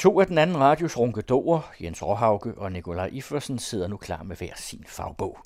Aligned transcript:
To 0.00 0.20
af 0.20 0.26
den 0.26 0.38
anden 0.38 0.56
radios 0.56 0.98
runkedorer, 0.98 1.72
Jens 1.80 2.02
Råhauke 2.02 2.54
og 2.56 2.72
Nikolaj 2.72 3.08
Ifersen, 3.12 3.58
sidder 3.58 3.88
nu 3.88 3.96
klar 3.96 4.22
med 4.22 4.36
hver 4.36 4.52
sin 4.56 4.84
fagbog. 4.86 5.38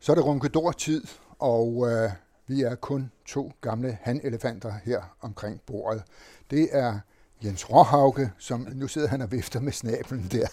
Så 0.00 0.12
er 0.12 0.16
det 0.16 0.24
runkedor-tid, 0.24 1.04
og 1.38 1.86
øh, 1.90 2.10
vi 2.46 2.62
er 2.62 2.74
kun 2.74 3.10
to 3.26 3.52
gamle 3.60 3.98
hanelefanter 4.02 4.72
her 4.84 5.16
omkring 5.20 5.60
bordet. 5.66 6.02
Det 6.50 6.68
er 6.72 6.98
Jens 7.44 7.70
Råhauke, 7.70 8.30
som 8.38 8.68
nu 8.74 8.88
sidder 8.88 9.08
han 9.08 9.22
og 9.22 9.32
vifter 9.32 9.60
med 9.60 9.72
snablen 9.72 10.30
der. 10.32 10.48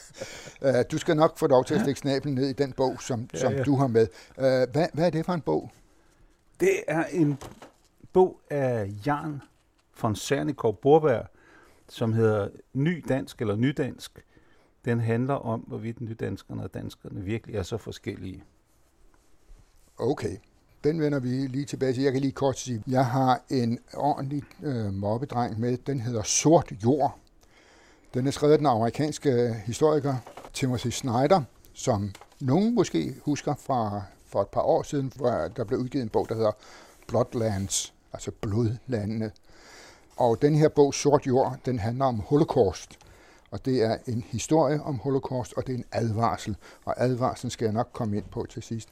Uh, 0.61 0.81
du 0.91 0.97
skal 0.97 1.15
nok 1.15 1.37
få 1.37 1.47
lov 1.47 1.65
til 1.65 1.75
at 1.75 1.81
stikke 1.81 1.99
snablen 1.99 2.35
ned 2.35 2.47
i 2.47 2.53
den 2.53 2.73
bog, 2.73 3.01
som, 3.01 3.29
ja, 3.33 3.39
som 3.39 3.53
ja. 3.53 3.63
du 3.63 3.75
har 3.75 3.87
med. 3.87 4.07
Uh, 4.37 4.43
hvad, 4.43 4.87
hvad 4.93 5.05
er 5.05 5.09
det 5.09 5.25
for 5.25 5.33
en 5.33 5.41
bog? 5.41 5.71
Det 6.59 6.83
er 6.87 7.03
en 7.03 7.37
bog 8.13 8.39
af 8.49 8.91
Jan 9.05 9.41
von 10.01 10.15
Cernikov 10.15 10.75
Borberg, 10.81 11.25
som 11.91 12.13
hedder 12.13 12.47
Ny 12.73 13.03
Dansk 13.07 13.41
eller 13.41 13.55
Nydansk. 13.55 14.25
Den 14.85 14.99
handler 14.99 15.33
om, 15.33 15.59
hvorvidt 15.59 16.01
nydanskerne 16.01 16.63
og 16.63 16.73
danskerne 16.73 17.21
virkelig 17.21 17.55
er 17.55 17.63
så 17.63 17.77
forskellige. 17.77 18.43
Okay, 19.97 20.37
den 20.83 21.01
vender 21.01 21.19
vi 21.19 21.27
lige 21.27 21.65
tilbage 21.65 21.93
til. 21.93 22.03
Jeg 22.03 22.11
kan 22.11 22.21
lige 22.21 22.31
kort 22.31 22.59
sige, 22.59 22.83
jeg 22.87 23.05
har 23.05 23.41
en 23.49 23.79
ordentlig 23.93 24.43
øh, 24.63 24.93
mobbedreng 24.93 25.59
med. 25.59 25.77
Den 25.77 25.99
hedder 25.99 26.23
Sort 26.23 26.73
Jord. 26.83 27.19
Den 28.13 28.27
er 28.27 28.31
skrevet 28.31 28.53
af 28.53 28.59
den 28.59 28.67
amerikanske 28.67 29.29
øh, 29.31 29.51
historiker 29.51 30.15
Timothy 30.53 30.87
Snyder, 30.87 31.43
som 31.73 32.11
nogen 32.39 32.75
måske 32.75 33.15
husker 33.25 33.55
fra 33.55 34.01
for 34.25 34.41
et 34.41 34.47
par 34.47 34.61
år 34.61 34.83
siden, 34.83 35.11
hvor 35.15 35.29
der 35.29 35.63
blev 35.63 35.79
udgivet 35.79 36.03
en 36.03 36.09
bog, 36.09 36.29
der 36.29 36.35
hedder 36.35 36.51
Bloodlands, 37.07 37.93
altså 38.13 38.31
blodlandene. 38.31 39.31
Og 40.21 40.41
den 40.41 40.55
her 40.55 40.69
bog, 40.69 40.93
Sort 40.93 41.27
Jord, 41.27 41.57
den 41.65 41.79
handler 41.79 42.05
om 42.05 42.19
holocaust. 42.19 42.99
Og 43.51 43.65
det 43.65 43.83
er 43.83 43.97
en 44.07 44.23
historie 44.27 44.81
om 44.81 44.99
holocaust, 44.99 45.53
og 45.57 45.67
det 45.67 45.73
er 45.73 45.77
en 45.77 45.85
advarsel. 45.91 46.55
Og 46.85 46.93
advarslen 46.97 47.49
skal 47.49 47.65
jeg 47.65 47.73
nok 47.73 47.89
komme 47.93 48.17
ind 48.17 48.25
på 48.31 48.45
til 48.49 48.63
sidst. 48.63 48.89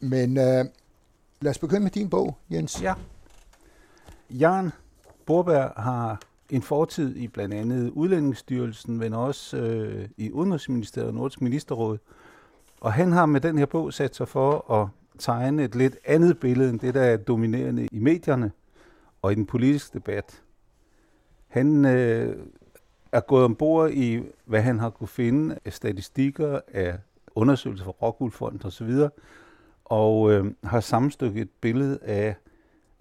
Men 0.00 0.38
øh, 0.38 0.64
lad 1.40 1.50
os 1.50 1.58
begynde 1.58 1.82
med 1.82 1.90
din 1.90 2.10
bog, 2.10 2.36
Jens. 2.50 2.82
Ja. 2.82 2.94
Jan 4.30 4.70
Borberg 5.26 5.72
har 5.76 6.20
en 6.50 6.62
fortid 6.62 7.16
i 7.16 7.28
blandt 7.28 7.54
andet 7.54 7.90
Udlændingsstyrelsen, 7.90 8.98
men 8.98 9.12
også 9.14 9.56
øh, 9.56 10.08
i 10.16 10.30
Udenrigsministeriet 10.30 11.08
og 11.08 11.14
Nordisk 11.14 11.40
Ministerråd. 11.40 11.98
Og 12.80 12.92
han 12.92 13.12
har 13.12 13.26
med 13.26 13.40
den 13.40 13.58
her 13.58 13.66
bog 13.66 13.92
sat 13.92 14.16
sig 14.16 14.28
for 14.28 14.72
at 14.72 14.88
tegne 15.18 15.64
et 15.64 15.74
lidt 15.74 15.96
andet 16.04 16.40
billede 16.40 16.70
end 16.70 16.80
det, 16.80 16.94
der 16.94 17.02
er 17.02 17.16
dominerende 17.16 17.88
i 17.92 17.98
medierne 17.98 18.52
og 19.22 19.32
i 19.32 19.34
den 19.34 19.46
politiske 19.46 19.98
debat. 19.98 20.42
Han 21.52 21.84
øh, 21.84 22.36
er 23.12 23.20
gået 23.20 23.44
ombord 23.44 23.90
i, 23.90 24.22
hvad 24.44 24.62
han 24.62 24.78
har 24.78 24.90
kunne 24.90 25.08
finde 25.08 25.58
af 25.64 25.72
statistikker, 25.72 26.60
af 26.72 26.98
undersøgelser 27.34 27.84
fra 27.84 27.92
Rockwool 27.92 28.60
osv., 28.64 28.92
og 29.84 30.32
øh, 30.32 30.46
har 30.64 30.80
sammenstykket 30.80 31.42
et 31.42 31.50
billede 31.60 31.98
af 32.02 32.34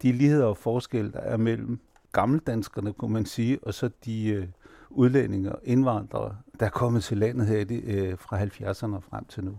de 0.02 0.12
ligheder 0.12 0.46
og 0.46 0.58
forskelle, 0.58 1.12
der 1.12 1.20
er 1.20 1.38
mellem 1.38 1.80
gammeldanskerne, 2.12 2.94
kunne 2.94 3.14
man 3.14 3.26
sige, 3.26 3.60
og 3.62 3.74
så 3.74 3.90
de 4.06 4.28
øh, 4.28 4.48
udlændinge 4.90 5.52
og 5.52 5.60
indvandrere, 5.64 6.36
der 6.60 6.66
er 6.66 6.70
kommet 6.70 7.04
til 7.04 7.18
landet 7.18 7.48
her 7.48 7.66
øh, 7.70 8.18
fra 8.18 8.44
70'erne 8.44 8.96
og 8.96 9.04
frem 9.04 9.26
til 9.26 9.44
nu. 9.44 9.58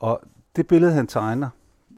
Og 0.00 0.20
det 0.56 0.66
billede, 0.66 0.92
han 0.92 1.06
tegner, 1.06 1.48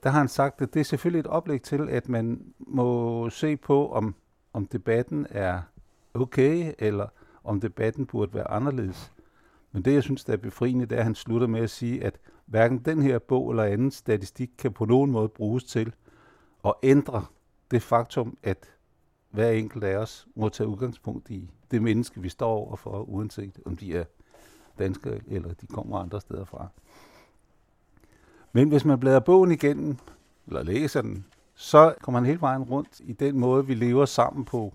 der 0.03 0.11
har 0.11 0.19
han 0.19 0.29
sagt, 0.29 0.63
at 0.63 0.75
det 0.75 0.81
er 0.81 0.85
selvfølgelig 0.85 1.21
et 1.21 1.27
oplæg 1.27 1.63
til, 1.63 1.89
at 1.91 2.09
man 2.09 2.41
må 2.59 3.31
se 3.31 3.57
på, 3.57 3.93
om, 3.93 4.15
om 4.53 4.67
debatten 4.67 5.27
er 5.31 5.61
okay, 6.21 6.73
eller 6.79 7.07
om 7.45 7.61
debatten 7.61 8.07
burde 8.07 8.35
være 8.35 8.51
anderledes. 8.51 9.13
Men 9.73 9.83
det, 9.83 9.95
jeg 9.95 10.03
synes, 10.03 10.25
der 10.25 10.33
er 10.33 10.37
befriende, 10.37 10.87
det 10.87 10.93
er, 10.93 10.99
at 10.99 11.05
han 11.05 11.15
slutter 11.15 11.47
med 11.47 11.61
at 11.61 11.71
sige, 11.71 12.05
at 12.05 12.19
hverken 12.47 12.79
den 12.79 13.03
her 13.03 13.19
bog 13.19 13.51
eller 13.51 13.63
anden 13.63 13.91
statistik 13.91 14.51
kan 14.59 14.73
på 14.73 14.85
nogen 14.85 15.11
måde 15.11 15.29
bruges 15.29 15.65
til 15.65 15.93
at 16.65 16.75
ændre 16.83 17.25
det 17.71 17.83
faktum, 17.83 18.39
at 18.43 18.71
hver 19.31 19.51
enkelt 19.51 19.85
af 19.85 19.97
os 19.97 20.27
må 20.35 20.49
tage 20.49 20.69
udgangspunkt 20.69 21.31
i 21.31 21.51
det 21.71 21.83
menneske, 21.83 22.21
vi 22.21 22.29
står 22.29 22.51
overfor, 22.51 23.03
uanset 23.03 23.59
om 23.67 23.77
de 23.77 23.97
er 23.97 24.05
danske 24.79 25.23
eller 25.27 25.55
de 25.55 25.67
kommer 25.67 25.99
andre 25.99 26.21
steder 26.21 26.45
fra. 26.45 26.69
Men 28.53 28.69
hvis 28.69 28.85
man 28.85 29.01
bladrer 29.01 29.21
bogen 29.21 29.53
igennem, 29.53 29.97
eller 30.47 30.63
læser 30.63 31.03
den, 31.03 31.27
så 31.55 31.95
kommer 32.03 32.21
man 32.21 32.27
hele 32.27 32.41
vejen 32.41 32.63
rundt 32.63 33.01
i 33.05 33.13
den 33.13 33.39
måde, 33.39 33.67
vi 33.67 33.75
lever 33.75 34.05
sammen 34.05 34.45
på. 34.45 34.75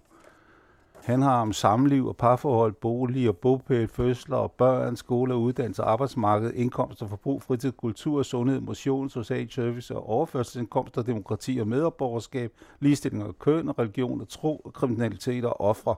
Han 1.01 1.22
har 1.22 1.41
om 1.41 1.53
samliv 1.53 2.07
og 2.07 2.17
parforhold, 2.17 2.73
bolig 2.73 3.29
og 3.29 3.38
bogpæl, 3.38 3.88
fødsler 3.88 4.38
og 4.38 4.51
børn, 4.51 4.95
skole 4.95 5.34
og 5.34 5.41
uddannelse, 5.41 5.84
arbejdsmarked, 5.84 6.53
indkomst 6.53 7.01
og 7.01 7.09
forbrug, 7.09 7.41
fritid, 7.41 7.72
kultur, 7.72 8.23
sundhed, 8.23 8.59
motion, 8.59 9.09
social 9.09 9.51
service 9.51 9.95
og 9.95 10.09
overførselsindkomster, 10.09 11.01
demokrati 11.01 11.57
og 11.59 11.67
medborgerskab, 11.67 12.53
ligestilling 12.79 13.23
og 13.23 13.40
køn, 13.40 13.79
religion 13.79 14.22
og 14.22 14.29
tro, 14.29 14.61
og 14.66 14.73
kriminalitet 14.73 15.45
og 15.45 15.61
ofre. 15.61 15.95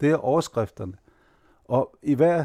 Det 0.00 0.10
er 0.10 0.16
overskrifterne. 0.16 0.92
Og 1.64 1.96
i 2.02 2.14
hver 2.14 2.44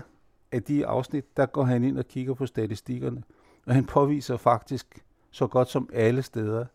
af 0.52 0.64
de 0.64 0.86
afsnit, 0.86 1.38
der 1.38 1.46
går 1.46 1.64
han 1.64 1.84
ind 1.84 1.98
og 1.98 2.06
kigger 2.06 2.34
på 2.34 2.46
statistikkerne. 2.46 3.24
Og 3.66 3.74
han 3.74 3.86
påviser 3.86 4.38
faktisk 4.38 5.04
så 5.32 5.48
godt 5.48 5.70
som 5.70 5.90
alle 5.94 6.22
steder, 6.22 6.66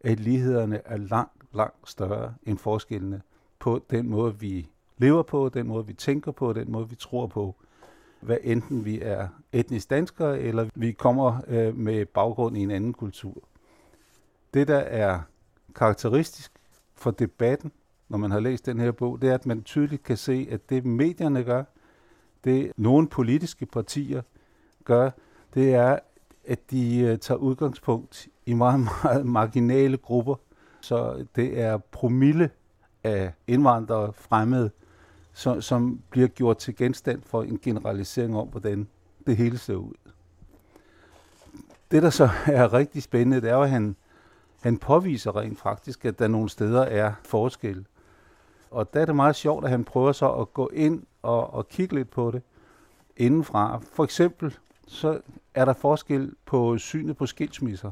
at 0.00 0.20
lighederne 0.20 0.80
er 0.84 0.96
langt, 0.96 1.42
langt 1.54 1.90
større 1.90 2.34
end 2.42 2.58
forskellene 2.58 3.22
på 3.58 3.80
den 3.90 4.08
måde, 4.08 4.40
vi 4.40 4.68
lever 4.98 5.22
på, 5.22 5.48
den 5.48 5.66
måde, 5.66 5.86
vi 5.86 5.92
tænker 5.92 6.32
på, 6.32 6.52
den 6.52 6.72
måde, 6.72 6.88
vi 6.88 6.94
tror 6.94 7.26
på. 7.26 7.54
Hvad 8.20 8.36
enten 8.42 8.84
vi 8.84 9.00
er 9.00 9.28
etnisk 9.52 9.90
danskere, 9.90 10.40
eller 10.40 10.68
vi 10.74 10.92
kommer 10.92 11.40
øh, 11.46 11.76
med 11.76 12.06
baggrund 12.06 12.56
i 12.56 12.60
en 12.60 12.70
anden 12.70 12.92
kultur. 12.92 13.42
Det, 14.54 14.68
der 14.68 14.78
er 14.78 15.20
karakteristisk 15.74 16.52
for 16.94 17.10
debatten, 17.10 17.72
når 18.08 18.18
man 18.18 18.30
har 18.30 18.40
læst 18.40 18.66
den 18.66 18.80
her 18.80 18.92
bog, 18.92 19.22
det 19.22 19.30
er, 19.30 19.34
at 19.34 19.46
man 19.46 19.62
tydeligt 19.62 20.02
kan 20.02 20.16
se, 20.16 20.48
at 20.50 20.70
det 20.70 20.84
medierne 20.84 21.44
gør, 21.44 21.64
det 22.44 22.72
nogle 22.76 23.08
politiske 23.08 23.66
partier 23.66 24.22
gør, 24.84 25.10
det 25.54 25.74
er, 25.74 25.98
at 26.46 26.70
de 26.70 26.98
øh, 26.98 27.18
tager 27.18 27.38
udgangspunkt 27.38 28.28
i 28.46 28.52
meget, 28.52 28.80
meget 29.02 29.26
marginale 29.26 29.96
grupper. 29.96 30.34
Så 30.80 31.26
det 31.36 31.60
er 31.60 31.76
promille 31.76 32.50
af 33.06 33.32
indvandrere 33.46 34.12
fremmede, 34.12 34.70
som, 35.32 35.62
som 35.62 36.00
bliver 36.10 36.28
gjort 36.28 36.58
til 36.58 36.76
genstand 36.76 37.22
for 37.22 37.42
en 37.42 37.58
generalisering 37.62 38.36
om, 38.36 38.48
hvordan 38.48 38.88
det 39.26 39.36
hele 39.36 39.58
ser 39.58 39.74
ud. 39.74 39.94
Det, 41.90 42.02
der 42.02 42.10
så 42.10 42.28
er 42.46 42.72
rigtig 42.72 43.02
spændende, 43.02 43.40
det 43.40 43.50
er 43.50 43.56
at 43.56 43.70
han, 43.70 43.96
han 44.60 44.78
påviser 44.78 45.36
rent 45.36 45.58
faktisk, 45.58 46.04
at 46.04 46.18
der 46.18 46.28
nogle 46.28 46.48
steder 46.48 46.82
er 46.82 47.12
forskel. 47.22 47.86
Og 48.70 48.94
der 48.94 49.00
er 49.00 49.04
det 49.04 49.16
meget 49.16 49.36
sjovt, 49.36 49.64
at 49.64 49.70
han 49.70 49.84
prøver 49.84 50.12
så 50.12 50.32
at 50.32 50.54
gå 50.54 50.70
ind 50.72 51.02
og, 51.22 51.54
og 51.54 51.68
kigge 51.68 51.94
lidt 51.94 52.10
på 52.10 52.30
det 52.30 52.42
indenfra. 53.16 53.80
For 53.92 54.04
eksempel 54.04 54.58
så 54.86 55.20
er 55.54 55.64
der 55.64 55.72
forskel 55.72 56.32
på 56.46 56.78
synet 56.78 57.16
på 57.16 57.26
skilsmisser, 57.26 57.90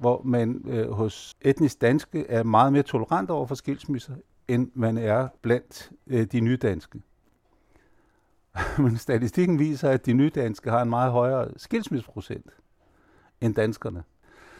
hvor 0.00 0.22
man 0.24 0.64
øh, 0.66 0.90
hos 0.90 1.36
etnisk 1.40 1.80
danske 1.80 2.26
er 2.28 2.42
meget 2.42 2.72
mere 2.72 2.82
tolerant 2.82 3.30
over 3.30 3.46
for 3.46 3.54
skilsmisser, 3.54 4.14
end 4.48 4.70
man 4.74 4.98
er 4.98 5.28
blandt 5.42 5.90
øh, 6.06 6.26
de 6.26 6.40
nydanske. 6.40 7.02
Men 8.82 8.96
statistikken 8.96 9.58
viser, 9.58 9.90
at 9.90 10.06
de 10.06 10.12
nydanske 10.12 10.70
har 10.70 10.82
en 10.82 10.90
meget 10.90 11.12
højere 11.12 11.48
skilsmisseprocent 11.56 12.50
end 13.40 13.54
danskerne. 13.54 14.02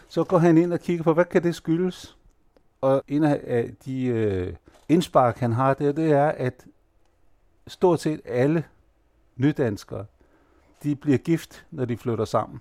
Så 0.09 0.25
går 0.25 0.39
han 0.39 0.59
ind 0.59 0.73
og 0.73 0.81
kigger 0.81 1.05
på, 1.05 1.15
hvad 1.15 1.25
kan 1.25 1.43
det 1.43 1.55
skyldes? 1.55 2.17
Og 2.81 3.03
en 3.09 3.25
af 3.25 3.71
de 3.85 4.05
øh, 4.07 4.55
indspark, 4.89 5.39
han 5.39 5.53
har 5.53 5.75
der, 5.75 5.93
det 5.93 6.13
er, 6.13 6.29
at 6.29 6.67
stort 7.67 8.01
set 8.01 8.21
alle 8.25 8.65
nydanskere 9.37 10.07
de 10.83 10.97
bliver 10.97 11.19
gift, 11.19 11.67
når 11.71 11.85
de 11.85 11.97
flytter 11.97 12.25
sammen. 12.25 12.61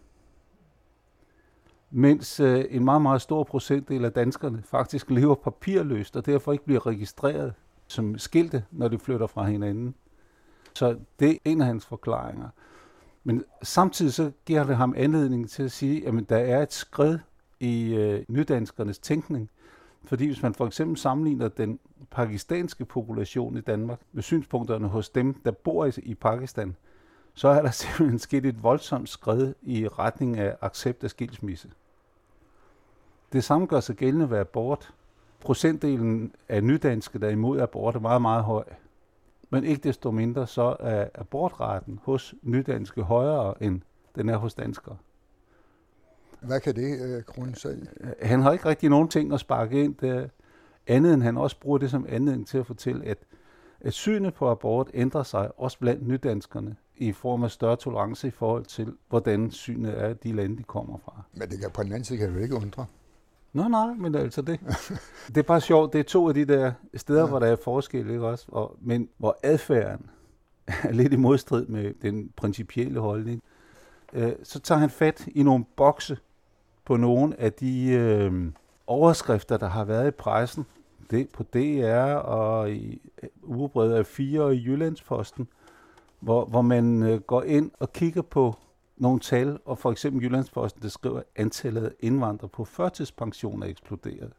Mens 1.91 2.39
øh, 2.39 2.65
en 2.69 2.86
meget, 2.86 3.01
meget 3.01 3.21
stor 3.21 3.44
procentdel 3.44 4.06
af 4.06 4.12
danskerne 4.12 4.62
faktisk 4.65 5.09
lever 5.09 5.36
papirløst, 5.36 6.18
og 6.18 6.25
derfor 6.25 6.51
ikke 6.51 6.65
bliver 6.65 6.88
registreret 6.88 7.53
som 7.88 8.18
skilte, 8.18 8.63
når 8.71 8.88
de 8.88 9.00
flytter 9.00 9.27
fra 9.27 9.44
hinanden. 9.44 9.95
Så 10.74 10.97
det 11.19 11.31
er 11.31 11.36
en 11.45 11.62
af 11.62 11.68
hans 11.68 11.86
forklaringer. 11.86 12.50
Men 13.24 13.44
samtidig 13.63 14.13
så 14.13 14.31
giver 14.45 14.63
det 14.63 14.75
ham 14.75 14.94
anledning 14.97 15.50
til 15.50 15.63
at 15.63 15.71
sige, 15.71 16.07
at 16.07 16.30
der 16.30 16.38
er 16.38 16.62
et 16.62 16.74
skridt 16.74 17.21
i 17.59 17.94
øh, 17.95 18.25
nydanskernes 18.27 19.00
tænkning. 19.00 19.50
Fordi 20.03 20.25
hvis 20.25 20.42
man 20.42 20.53
for 20.53 20.68
eksempel 20.68 20.97
sammenligner 20.97 21.47
den 21.47 21.80
pakistanske 22.12 22.85
population 22.85 23.57
i 23.57 23.62
Danmark 23.62 24.00
med 24.12 24.24
synspunkterne 24.24 24.88
hos 24.88 25.09
dem, 25.09 25.33
der 25.33 25.51
bor 25.51 25.85
i, 25.85 25.92
i 26.03 26.15
Pakistan, 26.15 26.75
så 27.39 27.47
er 27.47 27.62
der 27.62 27.71
simpelthen 27.81 28.19
sket 28.19 28.45
et 28.45 28.63
voldsomt 28.63 29.09
skridt 29.09 29.57
i 29.62 29.88
retning 29.88 30.38
af 30.38 30.57
accept 30.62 31.03
af 31.03 31.09
skilsmisse. 31.09 31.69
Det 33.33 33.44
samme 33.44 33.68
gør 33.68 33.80
sig 33.80 33.95
gældende 33.95 34.30
ved 34.30 34.38
abort. 34.38 34.94
Procentdelen 35.39 36.33
af 36.50 36.63
nydanske, 36.63 37.19
der 37.19 37.27
er 37.27 37.31
imod 37.31 37.59
abort, 37.59 37.95
er 37.95 38.00
meget, 38.00 38.21
meget 38.21 38.44
høj. 38.44 38.63
Men 39.50 39.63
ikke 39.63 39.83
desto 39.83 40.12
mindre 40.12 40.47
så 40.47 40.75
er 40.80 41.09
abortraten 41.15 42.00
hos 42.03 42.36
nydanske 42.41 43.01
højere, 43.01 43.63
end 43.63 43.81
den 44.15 44.30
er 44.30 44.38
hos 44.38 44.53
danskere. 44.53 44.97
Hvad 46.39 46.59
kan 46.59 46.75
det 46.75 47.01
øh, 47.01 47.24
grunde 47.24 47.56
sig 47.56 47.77
Han 48.21 48.42
har 48.42 48.51
ikke 48.51 48.65
rigtig 48.65 48.89
nogen 48.89 49.07
ting 49.07 49.33
at 49.33 49.39
sparke 49.39 49.83
ind, 49.83 49.95
det 49.95 50.31
andet 50.88 51.13
end 51.13 51.24
han 51.24 51.38
også 51.38 51.59
bruger 51.59 51.77
det 51.77 51.92
som 51.92 52.06
anledning 52.09 52.47
til 52.47 52.57
at 52.57 52.65
fortælle, 52.65 53.06
at, 53.06 53.18
at 53.81 53.93
synet 53.93 54.33
på 54.33 54.49
abort 54.49 54.91
ændrer 54.93 55.23
sig 55.23 55.59
også 55.59 55.79
blandt 55.79 56.07
nydanskerne 56.07 56.75
i 56.97 57.11
form 57.11 57.43
af 57.43 57.51
større 57.51 57.75
tolerance 57.75 58.27
i 58.27 58.31
forhold 58.31 58.65
til, 58.65 58.93
hvordan 59.09 59.51
synet 59.51 60.01
er 60.03 60.13
de 60.13 60.31
lande, 60.31 60.57
de 60.57 60.63
kommer 60.63 60.97
fra. 60.97 61.21
Men 61.33 61.49
det 61.49 61.59
kan, 61.59 61.71
på 61.71 61.83
den 61.83 61.91
anden 61.91 62.03
side 62.03 62.17
kan 62.17 62.29
det 62.29 62.35
jo 62.35 62.39
ikke 62.39 62.55
undre. 62.55 62.85
Nå, 63.53 63.67
nej, 63.67 63.93
men 63.93 64.15
altså 64.15 64.41
det. 64.41 64.59
det 65.27 65.37
er 65.37 65.43
bare 65.43 65.61
sjovt. 65.61 65.93
Det 65.93 65.99
er 65.99 66.03
to 66.03 66.27
af 66.27 66.33
de 66.33 66.45
der 66.45 66.71
steder, 66.95 67.21
ja. 67.21 67.27
hvor 67.27 67.39
der 67.39 67.47
er 67.47 67.55
forskel, 67.63 68.09
ikke 68.09 68.27
også? 68.27 68.45
Og, 68.47 68.75
men 68.81 69.09
hvor 69.17 69.37
adfærden 69.43 70.09
er 70.67 70.91
lidt 70.91 71.13
i 71.13 71.15
modstrid 71.15 71.65
med 71.65 71.93
den 72.01 72.29
principielle 72.35 72.99
holdning. 72.99 73.41
Øh, 74.13 74.31
så 74.43 74.59
tager 74.59 74.79
han 74.79 74.89
fat 74.89 75.27
i 75.27 75.43
nogle 75.43 75.65
bokse 75.77 76.17
på 76.85 76.97
nogle 76.97 77.39
af 77.39 77.53
de 77.53 77.89
øh, 77.89 78.51
overskrifter, 78.87 79.57
der 79.57 79.67
har 79.67 79.85
været 79.85 80.07
i 80.07 80.11
pressen. 80.11 80.65
Det 81.11 81.29
på 81.29 81.44
DR 81.44 82.13
og 82.13 82.71
i 82.71 83.11
øh, 83.23 83.29
ugebrevet 83.44 83.94
af 83.94 84.06
4 84.06 84.41
og 84.41 84.56
i 84.56 84.65
Jyllandsposten, 84.65 85.47
hvor, 86.19 86.45
hvor 86.45 86.61
man 86.61 87.03
øh, 87.03 87.19
går 87.21 87.44
ind 87.44 87.71
og 87.79 87.94
kigger 87.94 88.21
på 88.21 88.56
nogle 88.97 89.19
tal, 89.19 89.59
og 89.65 89.77
for 89.77 89.91
eksempel 89.91 90.23
Jyllandsposten, 90.23 90.81
der 90.81 90.89
skriver, 90.89 91.17
at 91.17 91.25
antallet 91.35 91.85
af 91.85 91.91
indvandrere 92.00 92.50
på 92.50 92.65
førtidspension 92.65 93.63
er 93.63 93.67
eksploderet. 93.67 94.33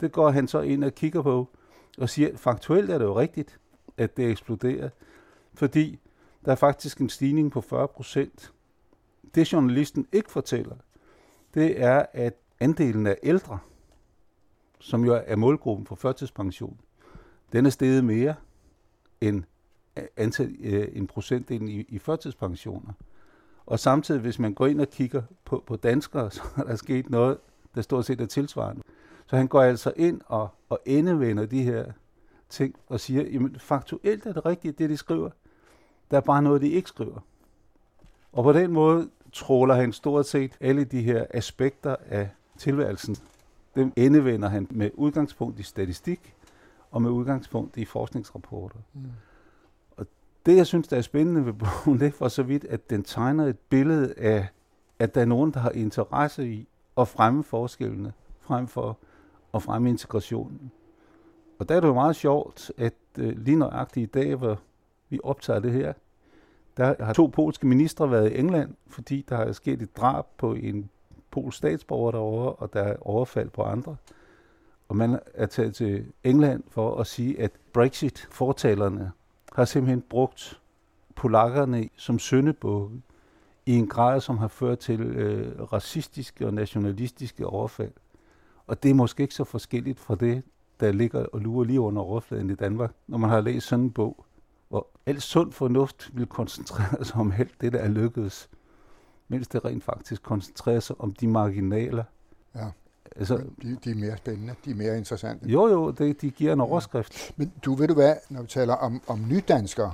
Det 0.00 0.12
går 0.12 0.30
han 0.30 0.48
så 0.48 0.60
ind 0.60 0.84
og 0.84 0.94
kigger 0.94 1.22
på, 1.22 1.48
og 1.98 2.08
siger, 2.08 2.28
at 2.32 2.38
faktuelt 2.38 2.90
er 2.90 2.98
det 2.98 3.04
jo 3.04 3.18
rigtigt, 3.18 3.60
at 3.96 4.16
det 4.16 4.26
er 4.26 4.30
eksploderet, 4.30 4.90
fordi 5.54 5.98
der 6.44 6.52
er 6.52 6.56
faktisk 6.56 6.98
en 6.98 7.08
stigning 7.08 7.52
på 7.52 7.60
40 7.60 7.88
procent. 7.88 8.52
Det 9.34 9.52
journalisten 9.52 10.06
ikke 10.12 10.30
fortæller, 10.30 10.76
det 11.54 11.82
er, 11.82 12.06
at 12.12 12.34
andelen 12.60 13.06
af 13.06 13.16
ældre, 13.22 13.58
som 14.80 15.04
jo 15.04 15.22
er 15.26 15.36
målgruppen 15.36 15.86
for 15.86 15.94
førtidspension, 15.94 16.80
den 17.52 17.66
er 17.66 17.70
steget 17.70 18.04
mere 18.04 18.34
end 19.20 19.44
øh, 19.98 20.04
antal, 20.16 20.56
øh, 20.60 20.88
en 20.92 21.06
procentdel 21.06 21.68
i, 21.68 21.86
i 21.88 21.98
førtidspensioner. 21.98 22.92
Og 23.66 23.78
samtidig, 23.78 24.20
hvis 24.20 24.38
man 24.38 24.54
går 24.54 24.66
ind 24.66 24.80
og 24.80 24.88
kigger 24.88 25.22
på, 25.44 25.64
på 25.66 25.76
danskere, 25.76 26.30
så 26.36 26.42
er 26.56 26.62
der 26.62 26.76
sket 26.76 27.10
noget, 27.10 27.38
der 27.74 27.82
stort 27.82 28.04
set 28.04 28.20
er 28.20 28.26
tilsvarende. 28.26 28.82
Så 29.26 29.36
han 29.36 29.48
går 29.48 29.62
altså 29.62 29.92
ind 29.96 30.20
og, 30.26 30.48
og 30.68 30.80
endevender 30.86 31.46
de 31.46 31.62
her 31.62 31.84
ting 32.48 32.74
og 32.86 33.00
siger, 33.00 33.22
jamen 33.22 33.56
faktuelt 33.58 34.26
er 34.26 34.32
det 34.32 34.46
rigtigt, 34.46 34.78
det 34.78 34.90
de 34.90 34.96
skriver. 34.96 35.30
Der 36.10 36.16
er 36.16 36.20
bare 36.20 36.42
noget, 36.42 36.62
de 36.62 36.68
ikke 36.68 36.88
skriver. 36.88 37.20
Og 38.32 38.44
på 38.44 38.52
den 38.52 38.72
måde 38.72 39.10
tråler 39.32 39.74
han 39.74 39.92
stort 39.92 40.26
set 40.26 40.56
alle 40.60 40.84
de 40.84 41.02
her 41.02 41.26
aspekter 41.30 41.96
af 42.06 42.28
tilværelsen. 42.58 43.16
Dem 43.78 43.92
endevender 43.96 44.48
han 44.48 44.66
med 44.70 44.90
udgangspunkt 44.94 45.60
i 45.60 45.62
statistik 45.62 46.34
og 46.90 47.02
med 47.02 47.10
udgangspunkt 47.10 47.76
i 47.76 47.84
forskningsrapporter. 47.84 48.78
Mm. 48.94 49.00
Det, 50.46 50.56
jeg 50.56 50.66
synes, 50.66 50.88
der 50.88 50.96
er 50.96 51.00
spændende 51.00 51.46
ved 51.46 51.52
bogen, 51.52 52.00
det 52.00 52.06
er 52.06 52.12
for 52.12 52.28
så 52.28 52.42
vidt, 52.42 52.64
at 52.64 52.90
den 52.90 53.02
tegner 53.02 53.46
et 53.46 53.58
billede 53.58 54.14
af, 54.16 54.48
at 54.98 55.14
der 55.14 55.20
er 55.20 55.24
nogen, 55.24 55.50
der 55.50 55.60
har 55.60 55.70
interesse 55.70 56.48
i 56.48 56.68
at 56.98 57.08
fremme 57.08 57.42
forskellene, 57.42 58.12
frem 58.40 58.66
for 58.66 58.98
at 59.54 59.62
fremme 59.62 59.88
integrationen. 59.88 60.72
Og 61.58 61.68
der 61.68 61.76
er 61.76 61.80
det 61.80 61.88
jo 61.88 61.94
meget 61.94 62.16
sjovt, 62.16 62.72
at 62.76 62.94
øh, 63.18 63.38
lige 63.38 63.56
nøjagtigt 63.56 64.16
i 64.16 64.20
dag, 64.20 64.34
hvor 64.34 64.60
vi 65.08 65.20
optager 65.22 65.60
det 65.60 65.72
her, 65.72 65.92
der 66.76 67.04
har 67.04 67.12
to 67.12 67.26
polske 67.26 67.66
ministre 67.66 68.10
været 68.10 68.32
i 68.32 68.38
England, 68.38 68.74
fordi 68.86 69.24
der 69.28 69.36
er 69.36 69.52
sket 69.52 69.82
et 69.82 69.96
drab 69.96 70.24
på 70.36 70.54
en 70.54 70.90
polsk 71.42 71.58
statsborger 71.58 72.10
derovre, 72.10 72.52
og 72.52 72.72
der 72.72 72.82
er 72.82 72.96
overfald 73.00 73.50
på 73.50 73.62
andre. 73.62 73.96
Og 74.88 74.96
man 74.96 75.18
er 75.34 75.46
taget 75.46 75.74
til 75.74 76.06
England 76.24 76.62
for 76.68 77.00
at 77.00 77.06
sige, 77.06 77.40
at 77.40 77.50
Brexit-fortalerne 77.72 79.12
har 79.52 79.64
simpelthen 79.64 80.00
brugt 80.00 80.60
polakkerne 81.16 81.88
som 81.96 82.18
søndebukke 82.18 83.02
i 83.66 83.72
en 83.72 83.86
grad, 83.86 84.20
som 84.20 84.38
har 84.38 84.48
ført 84.48 84.78
til 84.78 85.00
øh, 85.00 85.72
racistiske 85.72 86.46
og 86.46 86.54
nationalistiske 86.54 87.46
overfald. 87.46 87.92
Og 88.66 88.82
det 88.82 88.90
er 88.90 88.94
måske 88.94 89.22
ikke 89.22 89.34
så 89.34 89.44
forskelligt 89.44 90.00
fra 90.00 90.14
det, 90.14 90.42
der 90.80 90.92
ligger 90.92 91.26
og 91.26 91.40
lurer 91.40 91.64
lige 91.64 91.80
under 91.80 92.02
overfladen 92.02 92.50
i 92.50 92.54
Danmark, 92.54 92.92
når 93.06 93.18
man 93.18 93.30
har 93.30 93.40
læst 93.40 93.66
sådan 93.66 93.84
en 93.84 93.90
bog, 93.90 94.24
hvor 94.68 94.86
alt 95.06 95.22
sund 95.22 95.52
fornuft 95.52 96.10
vil 96.14 96.26
koncentrere 96.26 97.04
sig 97.04 97.16
om 97.16 97.32
alt 97.38 97.60
det, 97.60 97.72
der 97.72 97.78
er 97.78 97.88
lykkedes, 97.88 98.48
mens 99.28 99.48
det 99.48 99.64
rent 99.64 99.84
faktisk 99.84 100.22
koncentrerer 100.22 100.80
sig 100.80 100.96
om 100.98 101.12
de 101.12 101.28
marginaler. 101.28 102.04
Ja. 102.54 102.66
Altså, 103.16 103.42
de, 103.62 103.78
de 103.84 103.90
er 103.90 103.94
mere 103.94 104.16
spændende, 104.16 104.54
de 104.64 104.70
er 104.70 104.74
mere 104.74 104.98
interessante. 104.98 105.48
Jo, 105.48 105.68
jo, 105.68 105.90
det, 105.90 106.20
de 106.20 106.30
giver 106.30 106.52
en 106.52 106.60
overskrift. 106.60 107.32
Men 107.36 107.52
du 107.64 107.74
ved 107.74 107.88
du 107.88 107.94
hvad, 107.94 108.14
når 108.30 108.42
vi 108.42 108.48
taler 108.48 108.74
om, 108.74 109.00
om 109.06 109.24
nydanskere, 109.28 109.92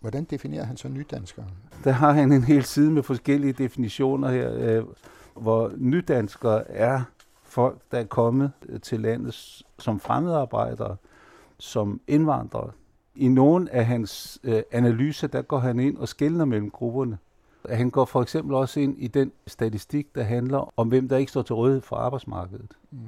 hvordan 0.00 0.24
definerer 0.24 0.64
han 0.64 0.76
så 0.76 0.88
nydanskere? 0.88 1.46
Der 1.84 1.90
har 1.90 2.12
han 2.12 2.32
en 2.32 2.44
hel 2.44 2.64
side 2.64 2.90
med 2.90 3.02
forskellige 3.02 3.52
definitioner 3.52 4.30
her, 4.30 4.54
øh, 4.54 4.84
hvor 5.34 5.72
nydanskere 5.76 6.70
er 6.70 7.02
folk, 7.42 7.78
der 7.90 7.98
er 7.98 8.04
kommet 8.04 8.52
til 8.82 9.00
landet 9.00 9.62
som 9.78 10.00
fremmedarbejdere, 10.00 10.96
som 11.58 12.00
indvandrere. 12.06 12.70
I 13.14 13.28
nogle 13.28 13.72
af 13.72 13.86
hans 13.86 14.40
øh, 14.44 14.62
analyser, 14.72 15.28
der 15.28 15.42
går 15.42 15.58
han 15.58 15.80
ind 15.80 15.96
og 15.96 16.08
skældner 16.08 16.44
mellem 16.44 16.70
grupperne. 16.70 17.18
Han 17.68 17.90
går 17.90 18.04
for 18.04 18.22
eksempel 18.22 18.54
også 18.54 18.80
ind 18.80 18.98
i 18.98 19.06
den 19.06 19.32
statistik, 19.46 20.14
der 20.14 20.22
handler 20.22 20.72
om, 20.76 20.88
hvem 20.88 21.08
der 21.08 21.16
ikke 21.16 21.30
står 21.30 21.42
til 21.42 21.54
rådighed 21.54 21.82
for 21.82 21.96
arbejdsmarkedet. 21.96 22.70
Mm. 22.90 22.98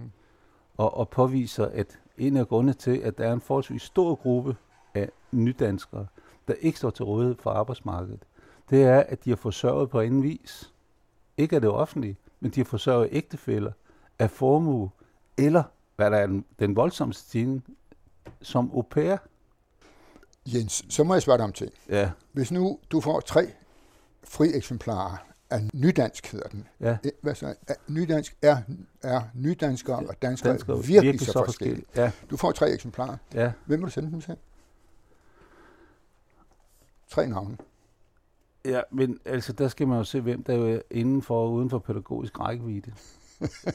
Og, 0.76 0.96
og 0.96 1.08
påviser, 1.08 1.66
at 1.66 1.98
en 2.18 2.36
af 2.36 2.48
grundene 2.48 2.72
til, 2.72 2.98
at 2.98 3.18
der 3.18 3.28
er 3.28 3.32
en 3.32 3.40
forholdsvis 3.40 3.82
stor 3.82 4.14
gruppe 4.14 4.56
af 4.94 5.10
nydanskere, 5.32 6.06
der 6.48 6.54
ikke 6.54 6.78
står 6.78 6.90
til 6.90 7.04
rådighed 7.04 7.36
for 7.40 7.50
arbejdsmarkedet, 7.50 8.20
det 8.70 8.82
er, 8.82 9.00
at 9.00 9.24
de 9.24 9.30
har 9.30 9.36
forsørget 9.36 9.90
på 9.90 10.00
anden 10.00 10.22
vis. 10.22 10.72
Ikke 11.36 11.56
af 11.56 11.60
det 11.60 11.70
offentlige, 11.70 12.16
men 12.40 12.50
de 12.50 12.60
har 12.60 12.64
forsørget 12.64 13.08
ægtefælder 13.12 13.72
af 14.18 14.30
formue, 14.30 14.90
eller 15.38 15.62
hvad 15.96 16.10
der 16.10 16.16
er 16.16 16.26
den, 16.26 16.44
den 16.58 16.76
voldsomme 16.76 17.14
stigning, 17.14 17.64
som 18.42 18.70
au 18.74 18.82
pair. 18.82 19.16
Jens, 20.46 20.84
så 20.88 21.04
må 21.04 21.14
jeg 21.14 21.22
spørge 21.22 21.38
dig 21.38 21.44
om 21.44 21.52
ting. 21.52 21.72
Ja. 21.88 22.10
Hvis 22.32 22.52
nu 22.52 22.78
du 22.90 23.00
får 23.00 23.20
tre 23.20 23.46
fri 24.24 24.54
eksemplarer 24.54 25.16
af 25.50 25.68
nydansk, 25.74 26.32
hedder 26.32 26.48
den. 26.48 26.68
Ja. 26.80 26.96
Hvad 27.22 27.34
så? 27.34 27.54
Nydansk 27.88 28.36
er, 28.42 28.56
er 29.02 29.22
nydanskere 29.34 29.96
og 29.96 30.22
danskere, 30.22 30.52
danskere 30.52 30.76
virkelig, 30.76 31.02
virkelig 31.02 31.26
så 31.26 31.44
forskellige. 31.44 31.84
Ja. 31.96 32.12
Du 32.30 32.36
får 32.36 32.52
tre 32.52 32.70
eksemplarer. 32.70 33.16
Ja. 33.34 33.52
Hvem 33.66 33.80
vil 33.80 33.86
du 33.86 33.92
sende 33.92 34.10
dem 34.10 34.20
til? 34.20 34.36
Tre 37.08 37.26
navne. 37.26 37.56
Ja, 38.64 38.80
men 38.90 39.18
altså, 39.24 39.52
der 39.52 39.68
skal 39.68 39.88
man 39.88 39.98
jo 39.98 40.04
se, 40.04 40.20
hvem 40.20 40.42
der 40.42 40.74
er 40.74 40.80
inden 40.90 41.22
for 41.22 41.44
og 41.44 41.52
uden 41.52 41.70
for 41.70 41.78
pædagogisk 41.78 42.40
rækkevidde. 42.40 42.92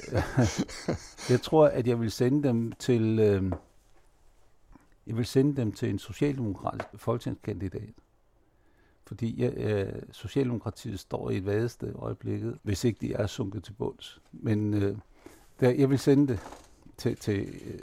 jeg 1.33 1.41
tror, 1.41 1.67
at 1.67 1.87
jeg 1.87 1.99
vil 1.99 2.11
sende 2.11 2.47
dem 2.47 2.71
til... 2.71 3.19
Øh, 3.19 3.51
jeg 5.07 5.17
vil 5.17 5.25
sende 5.25 5.55
dem 5.55 5.71
til 5.71 5.89
en 5.89 5.99
socialdemokratisk 5.99 6.85
folketingskandidat. 6.95 7.93
Fordi 9.09 9.45
øh, 9.45 9.93
Socialdemokratiet 10.11 10.99
står 10.99 11.29
i 11.29 11.37
et 11.37 11.45
vadested 11.45 11.89
i 11.89 11.95
øjeblikket, 11.95 12.57
hvis 12.63 12.83
ikke 12.83 12.97
de 13.01 13.13
er 13.13 13.27
sunket 13.27 13.63
til 13.63 13.73
bunds. 13.73 14.21
Men 14.31 14.73
øh, 14.73 14.97
der, 15.59 15.69
jeg 15.69 15.89
vil 15.89 15.99
sende 15.99 16.27
det 16.27 16.39
til, 16.97 17.15
til 17.15 17.39
øh, 17.39 17.79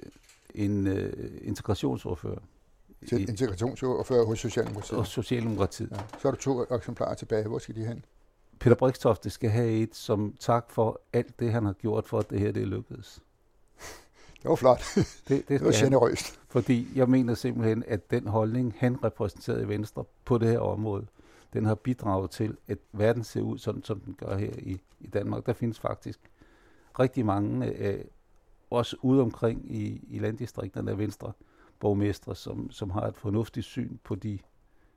en 0.54 0.86
øh, 0.86 1.30
integrationsordfører. 1.42 2.38
Til 3.08 3.28
integrationsordfører 3.28 4.24
hos 4.24 4.38
Socialdemokratiet? 4.38 4.98
Hos 4.98 5.08
Socialdemokratiet. 5.08 5.90
Ja. 5.90 5.96
Så 6.18 6.28
er 6.28 6.32
der 6.32 6.38
to 6.38 6.74
eksemplarer 6.74 7.14
tilbage. 7.14 7.48
Hvor 7.48 7.58
skal 7.58 7.74
de 7.74 7.86
hen? 7.86 8.04
Peter 8.58 8.76
Brikstofte 8.76 9.30
skal 9.30 9.50
have 9.50 9.70
et 9.70 9.94
som 9.94 10.34
tak 10.40 10.70
for 10.70 11.00
alt 11.12 11.40
det, 11.40 11.52
han 11.52 11.64
har 11.64 11.72
gjort 11.72 12.08
for, 12.08 12.18
at 12.18 12.30
det 12.30 12.40
her 12.40 12.52
det 12.52 12.62
er 12.62 12.66
lykkedes. 12.66 13.22
Det 14.42 14.48
var 14.48 14.56
flot. 14.56 14.82
Det, 14.94 15.28
det, 15.28 15.48
det 15.48 15.64
var 15.64 15.72
generøst. 15.84 16.40
Fordi 16.48 16.88
jeg 16.94 17.08
mener 17.08 17.34
simpelthen, 17.34 17.84
at 17.86 18.10
den 18.10 18.26
holdning, 18.26 18.74
han 18.78 19.04
repræsenterede 19.04 19.62
i 19.62 19.68
Venstre 19.68 20.04
på 20.24 20.38
det 20.38 20.48
her 20.48 20.58
område, 20.58 21.06
den 21.52 21.64
har 21.64 21.74
bidraget 21.74 22.30
til, 22.30 22.56
at 22.68 22.78
verden 22.92 23.24
ser 23.24 23.40
ud 23.40 23.58
sådan, 23.58 23.82
som 23.82 24.00
den 24.00 24.14
gør 24.14 24.36
her 24.36 24.52
i, 24.58 24.80
i 25.00 25.06
Danmark. 25.06 25.46
Der 25.46 25.52
findes 25.52 25.80
faktisk 25.80 26.18
rigtig 26.98 27.26
mange, 27.26 27.66
øh, 27.66 28.04
også 28.70 28.96
ude 29.02 29.22
omkring 29.22 29.76
i, 29.76 30.04
i 30.08 30.18
landdistrikterne 30.18 30.90
af 30.90 30.98
Venstre, 30.98 31.32
borgmestre, 31.80 32.36
som, 32.36 32.70
som 32.70 32.90
har 32.90 33.02
et 33.02 33.16
fornuftigt 33.16 33.66
syn 33.66 33.96
på 34.04 34.14
de 34.14 34.38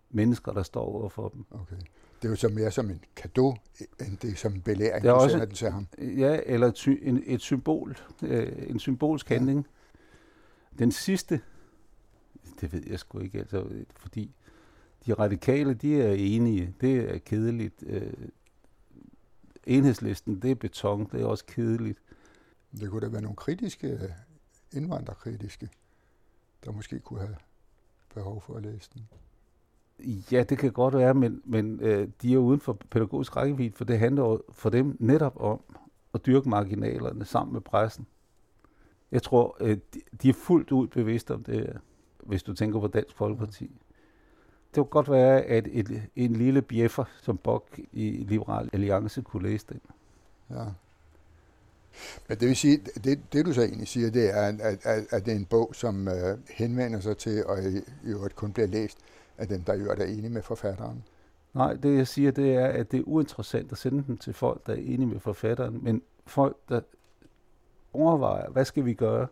mennesker, 0.10 0.52
der 0.54 0.64
står 0.64 0.82
over 0.82 1.10
for 1.10 1.30
dem. 1.30 1.46
Okay. 1.52 1.76
Det 2.22 2.28
er 2.28 2.30
jo 2.30 2.36
så 2.36 2.50
mere 2.50 2.72
som 2.72 2.90
en 2.90 3.04
gave, 3.16 3.56
end 4.00 4.18
det 4.18 4.32
er 4.32 4.36
som 4.36 4.54
en 4.54 4.62
belæring, 4.62 5.04
du 5.04 5.10
også, 5.10 5.30
sender 5.30 5.46
den 5.46 5.56
til 5.56 5.72
ham. 5.72 5.88
Ja, 5.98 6.40
eller 6.46 6.68
et, 6.68 7.00
en, 7.02 7.24
et 7.26 7.42
symbol, 7.42 7.98
øh, 8.24 8.70
en 8.70 8.80
symbolsk 8.80 9.30
handling. 9.30 9.68
Ja. 10.74 10.84
Den 10.84 10.92
sidste 10.92 11.42
Det 12.62 12.74
ved 12.74 12.84
jeg 12.88 13.00
sgu 13.00 13.20
ikke, 13.20 13.40
altså, 13.40 13.68
fordi 13.96 14.36
de 15.06 15.14
radikale, 15.14 15.74
de 15.74 16.02
er 16.02 16.14
enige. 16.14 16.76
Det 16.82 16.96
er 16.96 17.18
kedeligt. 17.18 17.84
Øh, 17.88 18.14
enhedslisten, 19.68 20.42
det 20.42 20.52
er 20.52 20.56
beton, 20.56 21.10
det 21.12 21.22
er 21.22 21.26
også 21.26 21.46
kedeligt. 21.46 22.00
Det 22.80 22.90
kunne 22.90 23.02
da 23.02 23.08
være 23.08 23.22
nogle 23.22 23.36
kritiske, 23.36 24.16
indvandrerkritiske, 24.74 25.70
der 26.66 26.72
måske 26.72 27.00
kunne 27.00 27.20
have 27.20 27.36
behov 28.14 28.42
for 28.42 28.56
at 28.56 28.64
læse 28.64 28.90
den. 28.94 29.08
Ja, 30.32 30.44
det 30.44 30.58
kan 30.58 30.72
godt 30.72 30.94
være, 30.94 31.14
men, 31.14 31.42
men 31.46 31.80
øh, 31.80 32.08
de 32.22 32.34
er 32.34 32.38
uden 32.38 32.60
for 32.60 32.78
pædagogisk 32.90 33.36
rækkevidde, 33.36 33.76
for 33.76 33.86
det 33.86 34.00
handler 34.00 34.38
for 34.52 34.70
dem 34.70 34.98
netop 35.00 35.42
om 35.42 35.60
at 36.14 36.26
dyrke 36.26 36.50
marginalerne 36.50 37.26
sammen 37.26 37.54
med 37.54 37.62
pressen. 37.62 38.08
Jeg 39.12 39.24
tror, 39.24 39.58
øh, 39.60 39.78
de, 39.94 40.02
de 40.22 40.30
er 40.30 40.34
fuldt 40.34 40.72
ud 40.72 40.88
bevidste 40.88 41.34
om 41.34 41.44
det, 41.44 41.80
hvis 42.24 42.44
du 42.44 42.54
tænker 42.54 42.80
på 42.80 42.88
Dansk 42.88 43.16
Folkeparti. 43.16 43.72
Det 44.70 44.76
kunne 44.76 44.86
godt 44.86 45.12
være, 45.12 45.42
at 45.42 45.68
et, 45.72 46.02
en 46.16 46.34
lille 46.34 46.62
bjeffer 46.62 47.04
som 47.22 47.38
Bok 47.38 47.80
i 47.92 48.26
Liberal 48.30 48.70
Alliance 48.74 49.22
kunne 49.22 49.50
læse 49.50 49.66
den. 49.70 49.82
Ja. 50.50 50.66
Men 52.28 52.40
det 52.40 52.48
vil 52.48 52.56
sige, 52.56 52.78
det, 52.78 53.34
det 53.34 53.46
du 53.46 53.54
så 53.54 53.62
egentlig 53.62 53.88
siger, 53.88 54.10
det 54.10 54.30
er, 54.30 54.42
at, 54.42 54.86
at, 54.86 55.06
at 55.10 55.26
det 55.26 55.32
er 55.32 55.36
en 55.36 55.46
bog, 55.46 55.76
som 55.76 56.08
øh, 56.08 56.38
henvender 56.50 57.00
sig 57.00 57.18
til, 57.18 57.46
og 57.46 57.64
i, 57.64 57.78
i 57.78 57.82
øvrigt 58.04 58.36
kun 58.36 58.54
bliver 58.54 58.68
læst 58.68 58.98
af 59.40 59.48
dem, 59.48 59.64
der 59.64 59.74
i 59.74 59.80
øvrigt 59.80 60.02
er 60.02 60.06
enige 60.06 60.30
med 60.30 60.42
forfatteren. 60.42 61.04
Nej, 61.54 61.74
det 61.74 61.98
jeg 61.98 62.08
siger, 62.08 62.32
det 62.32 62.56
er, 62.56 62.68
at 62.68 62.92
det 62.92 63.00
er 63.00 63.04
uinteressant 63.06 63.72
at 63.72 63.78
sende 63.78 64.04
den 64.08 64.18
til 64.18 64.34
folk, 64.34 64.68
der 64.68 64.74
er 64.74 64.78
enige 64.78 65.06
med 65.06 65.20
forfatteren, 65.20 65.84
men 65.84 66.02
folk, 66.28 66.58
der 66.70 66.82
overvejer, 67.94 68.50
hvad 68.50 68.66
skal 68.66 68.86
vi 68.86 68.94
gøre? 68.94 69.28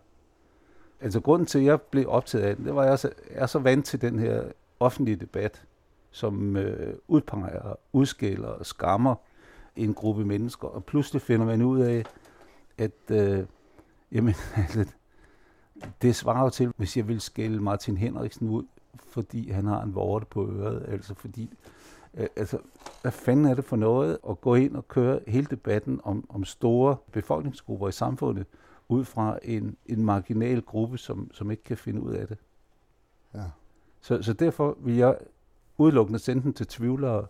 Altså 1.02 1.20
grunden 1.20 1.46
til, 1.46 1.60
at 1.60 1.66
jeg 1.66 1.82
blev 1.82 2.06
optaget 2.08 2.44
af 2.44 2.56
den, 2.56 2.66
det 2.66 2.76
var, 2.76 2.82
at 2.82 2.86
jeg 2.86 2.94
er 2.94 2.98
så, 2.98 3.12
jeg 3.30 3.42
er 3.42 3.46
så 3.46 3.60
vant 3.60 3.86
til 3.86 4.02
den 4.02 4.20
her 4.20 4.44
offentlige 4.80 5.16
debat, 5.16 5.64
som 6.12 6.58
øh, 6.58 6.96
udpeger, 7.08 7.76
udskælder 7.94 8.48
og 8.48 8.66
skammer 8.66 9.16
en 9.76 9.94
gruppe 9.94 10.26
mennesker, 10.26 10.68
og 10.68 10.86
pludselig 10.86 11.22
finder 11.22 11.46
man 11.46 11.62
ud 11.62 11.80
af, 11.80 12.04
at 12.78 13.12
øh, 13.12 13.46
jamen, 14.12 14.36
altså, 14.56 14.86
det 16.02 16.16
svarer 16.16 16.44
jo 16.44 16.50
til, 16.50 16.74
hvis 16.78 16.98
jeg 16.98 17.08
vil 17.08 17.22
skælde 17.22 17.60
Martin 17.60 17.98
Henriksen 17.98 18.50
ud, 18.50 18.64
fordi 19.10 19.52
han 19.52 19.66
har 19.66 19.82
en 19.82 19.96
vorte 19.96 20.26
på 20.26 20.48
øret, 20.52 20.86
altså 20.88 21.14
fordi, 21.16 21.54
øh, 22.14 22.28
altså, 22.36 22.58
hvad 23.02 23.12
fanden 23.12 23.46
er 23.46 23.54
det 23.54 23.66
for 23.66 23.76
noget 23.76 24.18
at 24.30 24.42
gå 24.42 24.56
ind 24.56 24.76
og 24.76 24.88
køre 24.88 25.20
hele 25.28 25.48
debatten 25.50 26.02
om, 26.04 26.26
om 26.30 26.46
store 26.46 26.98
befolkningsgrupper 27.12 27.88
i 27.88 27.92
samfundet, 27.92 28.46
ud 28.90 29.06
fra 29.06 29.40
en, 29.44 29.78
en 29.86 30.06
marginal 30.06 30.62
gruppe, 30.62 30.98
som, 30.98 31.32
som 31.34 31.52
ikke 31.52 31.64
kan 31.64 31.78
finde 31.78 32.02
ud 32.02 32.14
af 32.14 32.28
det. 32.28 32.38
Ja. 33.34 33.44
Så, 34.02 34.22
så 34.22 34.34
derfor 34.34 34.78
vil 34.80 34.96
jeg 34.96 35.18
udelukkende 35.78 36.20
sende 36.20 36.44
den 36.44 36.54
til 36.54 36.68
tvivlere 36.68 37.28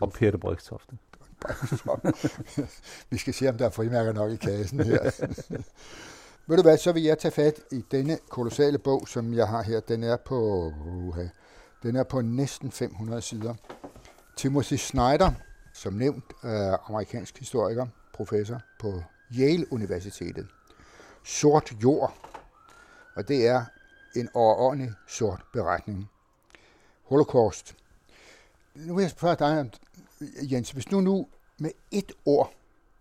og 0.00 0.12
Peter 0.12 0.38
Brygstofte. 0.38 0.98
Vi 3.10 3.16
skal 3.16 3.34
se, 3.34 3.48
om 3.48 3.56
der 3.56 3.66
er 3.66 3.70
frimærker 3.70 4.12
nok 4.12 4.32
i 4.32 4.36
kassen 4.36 4.80
her. 4.80 5.10
Ved 6.48 6.56
du 6.56 6.62
hvad, 6.62 6.78
så 6.78 6.92
vil 6.92 7.02
jeg 7.02 7.18
tage 7.18 7.32
fat 7.32 7.60
i 7.72 7.84
denne 7.90 8.18
kolossale 8.28 8.78
bog, 8.78 9.08
som 9.08 9.34
jeg 9.34 9.48
har 9.48 9.62
her. 9.62 9.80
Den 9.80 10.02
er 10.02 10.16
på, 10.16 10.72
uh, 10.86 11.18
den 11.82 11.96
er 11.96 12.02
på 12.02 12.20
næsten 12.20 12.70
500 12.70 13.22
sider. 13.22 13.54
Timothy 14.36 14.74
Snyder, 14.74 15.32
som 15.74 15.92
nævnt, 15.92 16.24
er 16.42 16.90
amerikansk 16.90 17.38
historiker, 17.38 17.86
professor 18.14 18.60
på 18.80 19.02
Yale 19.38 19.72
Universitetet. 19.72 20.46
Sort 21.24 21.72
jord. 21.82 22.14
Og 23.14 23.28
det 23.28 23.46
er 23.46 23.64
en 24.16 24.28
overordentlig 24.34 24.92
sort 25.08 25.42
beretning. 25.52 26.10
Holocaust. 27.04 27.76
Nu 28.74 28.94
vil 28.94 29.02
jeg 29.02 29.10
spørge 29.10 29.36
dig, 29.36 29.70
Jens, 30.52 30.70
hvis 30.70 30.84
du 30.84 31.00
nu 31.00 31.26
med 31.58 31.70
et 31.90 32.12
ord 32.24 32.52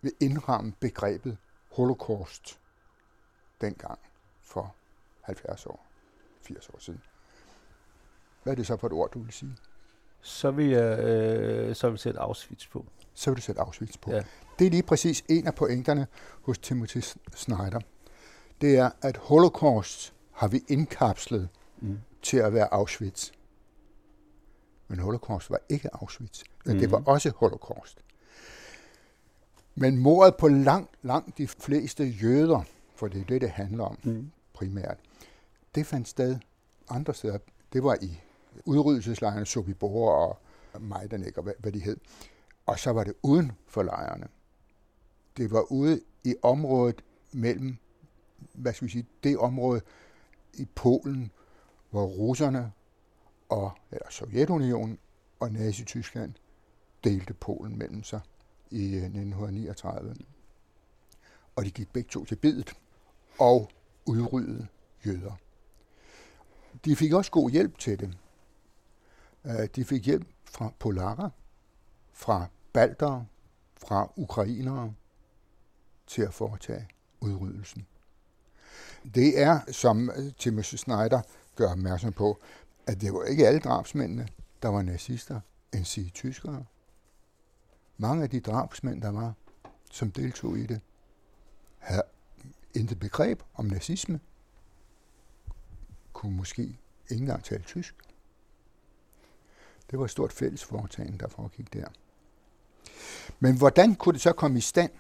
vil 0.02 0.14
indramme 0.20 0.74
begrebet 0.80 1.38
holocaust 1.72 2.60
dengang 3.62 4.00
for 4.42 4.76
70 5.22 5.66
år, 5.66 5.86
80 6.42 6.70
år 6.70 6.80
siden. 6.80 7.02
Hvad 8.44 8.54
er 8.54 8.56
det 8.56 8.68
så 8.68 8.78
for 8.78 8.88
et 8.88 8.94
ord, 8.94 9.12
du 9.12 9.20
vil 9.20 9.34
sige? 9.34 9.58
Så 10.22 10.52
vil 10.52 10.66
jeg, 10.66 11.00
øh, 11.00 11.76
så 11.76 11.90
vil 11.90 12.00
sætte 12.00 12.20
Auschwitz 12.20 12.68
på. 12.68 12.86
Så 13.14 13.30
vil 13.30 13.38
du 13.38 13.42
sætte 13.42 13.62
Auschwitz 13.62 13.98
på. 13.98 14.12
Ja. 14.12 14.24
Det 14.60 14.68
er 14.68 14.72
lige 14.72 14.84
præcis 14.84 15.24
en 15.30 15.48
af 15.48 15.56
pointerne 15.56 16.08
hos 16.42 16.58
Timothy 16.58 17.02
Snyder. 17.36 17.80
Det 18.62 18.78
er, 18.78 18.90
at 19.02 19.18
holocaust 19.18 20.14
har 20.32 20.48
vi 20.48 20.64
indkapslet 20.68 21.50
mm. 21.82 22.00
til 22.22 22.38
at 22.38 22.54
være 22.54 22.74
Auschwitz. 22.74 23.32
Men 24.88 25.00
holocaust 25.00 25.50
var 25.50 25.60
ikke 25.70 25.90
Auschwitz. 25.94 26.44
Mm. 26.66 26.80
Det 26.80 26.92
var 26.92 27.04
også 27.06 27.32
holocaust. 27.36 27.98
Men 29.76 29.98
mordet 29.98 30.36
på 30.36 30.48
langt, 30.48 30.90
langt 31.02 31.38
de 31.38 31.48
fleste 31.48 32.04
jøder, 32.04 32.64
for 32.96 33.08
det 33.08 33.22
er 33.22 33.26
det, 33.26 33.42
det 33.42 33.50
handler 33.50 33.84
om 33.84 33.98
mm. 34.04 34.32
primært, 34.54 34.98
det 35.76 35.86
fandt 35.86 36.08
sted 36.08 36.40
andre 36.90 37.14
steder. 37.14 37.38
Det 37.74 37.84
var 37.84 37.98
i 38.02 38.20
udryddelseslejrene 38.66 39.46
Sobibor 39.46 40.12
og 40.12 40.40
Majdanek 40.82 41.38
og 41.38 41.44
hvad, 41.44 41.54
hvad 41.60 41.72
de 41.72 41.80
hed. 41.80 41.98
Og 42.66 42.80
så 42.80 42.92
var 42.92 43.04
det 43.04 43.14
uden 43.24 43.52
for 43.68 43.84
lejrene. 43.84 44.28
Det 45.38 45.52
var 45.52 45.72
ude 45.72 46.02
i 46.24 46.36
området 46.42 47.04
mellem, 47.32 47.78
hvad 48.54 48.74
skal 48.74 48.88
vi 48.88 48.92
sige, 48.92 49.08
det 49.24 49.38
område 49.38 49.82
i 50.54 50.66
Polen, 50.76 51.32
hvor 51.90 52.06
russerne 52.06 52.72
og 53.50 53.72
eller 53.92 54.10
Sovjetunionen 54.10 54.98
og 55.40 55.52
Nazi-Tyskland 55.52 56.34
delte 57.04 57.34
Polen 57.34 57.78
mellem 57.78 58.04
sig 58.04 58.20
i 58.72 58.96
1939. 58.96 60.10
Øh, 60.10 60.16
og 61.56 61.66
de 61.66 61.72
gik 61.72 61.94
begge 61.94 62.10
to 62.10 62.26
til 62.26 62.36
bedet 62.36 62.76
og 63.40 63.70
udryddede 64.06 64.68
jøder. 65.06 65.32
De 66.86 66.96
fik 66.96 67.14
også 67.14 67.32
god 67.32 67.50
hjælp 67.50 67.78
til 67.78 68.00
det. 68.00 68.18
Øh, 69.46 69.68
de 69.76 69.86
fik 69.86 70.06
hjælp 70.06 70.28
fra 70.46 70.72
polakker, 70.80 71.30
fra 72.14 72.46
baltere, 72.74 73.26
fra 73.78 74.12
ukrainere 74.16 74.94
til 76.08 76.22
at 76.22 76.34
foretage 76.34 76.88
udryddelsen. 77.20 77.88
Det 79.16 79.42
er, 79.42 79.60
som 79.72 80.10
øh, 80.10 80.34
Timothy 80.38 80.76
Snyder 80.76 81.22
gør 81.56 81.72
opmærksom 81.72 82.14
på, 82.14 82.40
at 82.88 83.02
det 83.02 83.14
var 83.14 83.24
ikke 83.24 83.48
alle 83.48 83.60
drabsmændene, 83.60 84.28
der 84.62 84.70
var 84.70 84.82
nazister, 84.82 85.40
end 85.74 85.86
sige 85.86 86.10
tyskere. 86.10 86.66
Mange 87.98 88.24
af 88.24 88.30
de 88.30 88.40
drabsmænd, 88.40 89.02
der 89.02 89.12
var, 89.12 89.34
som 89.92 90.12
deltog 90.12 90.58
i 90.58 90.66
det, 90.66 90.82
havde 91.78 92.04
intet 92.76 93.00
begreb 93.00 93.44
om 93.54 93.66
nazisme, 93.66 94.20
kunne 96.14 96.38
måske 96.38 96.62
ikke 97.10 97.22
engang 97.22 97.44
tale 97.44 97.64
tysk. 97.64 97.96
Det 99.92 100.00
var 100.00 100.06
et 100.06 100.12
stort 100.12 100.34
fælles 100.34 100.64
foretagende, 100.64 101.20
der 101.20 101.28
foregik 101.28 101.74
der. 101.74 101.88
Men 103.40 103.58
hvordan 103.58 103.96
kunne 103.96 104.14
det 104.14 104.22
så 104.22 104.34
komme 104.34 104.58
i 104.58 104.62
stand? 104.62 104.92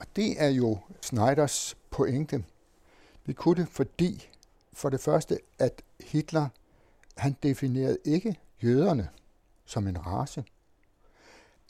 Og 0.00 0.06
det 0.16 0.42
er 0.42 0.48
jo 0.48 0.78
Snyders 1.00 1.76
pointe. 1.90 2.44
Det 3.26 3.36
kunne 3.36 3.62
det, 3.62 3.68
fordi 3.68 4.28
for 4.72 4.90
det 4.90 5.00
første, 5.00 5.38
at 5.58 5.82
Hitler, 6.00 6.48
han 7.16 7.36
definerede 7.42 7.98
ikke 8.04 8.36
jøderne 8.62 9.08
som 9.64 9.86
en 9.86 10.06
race. 10.06 10.44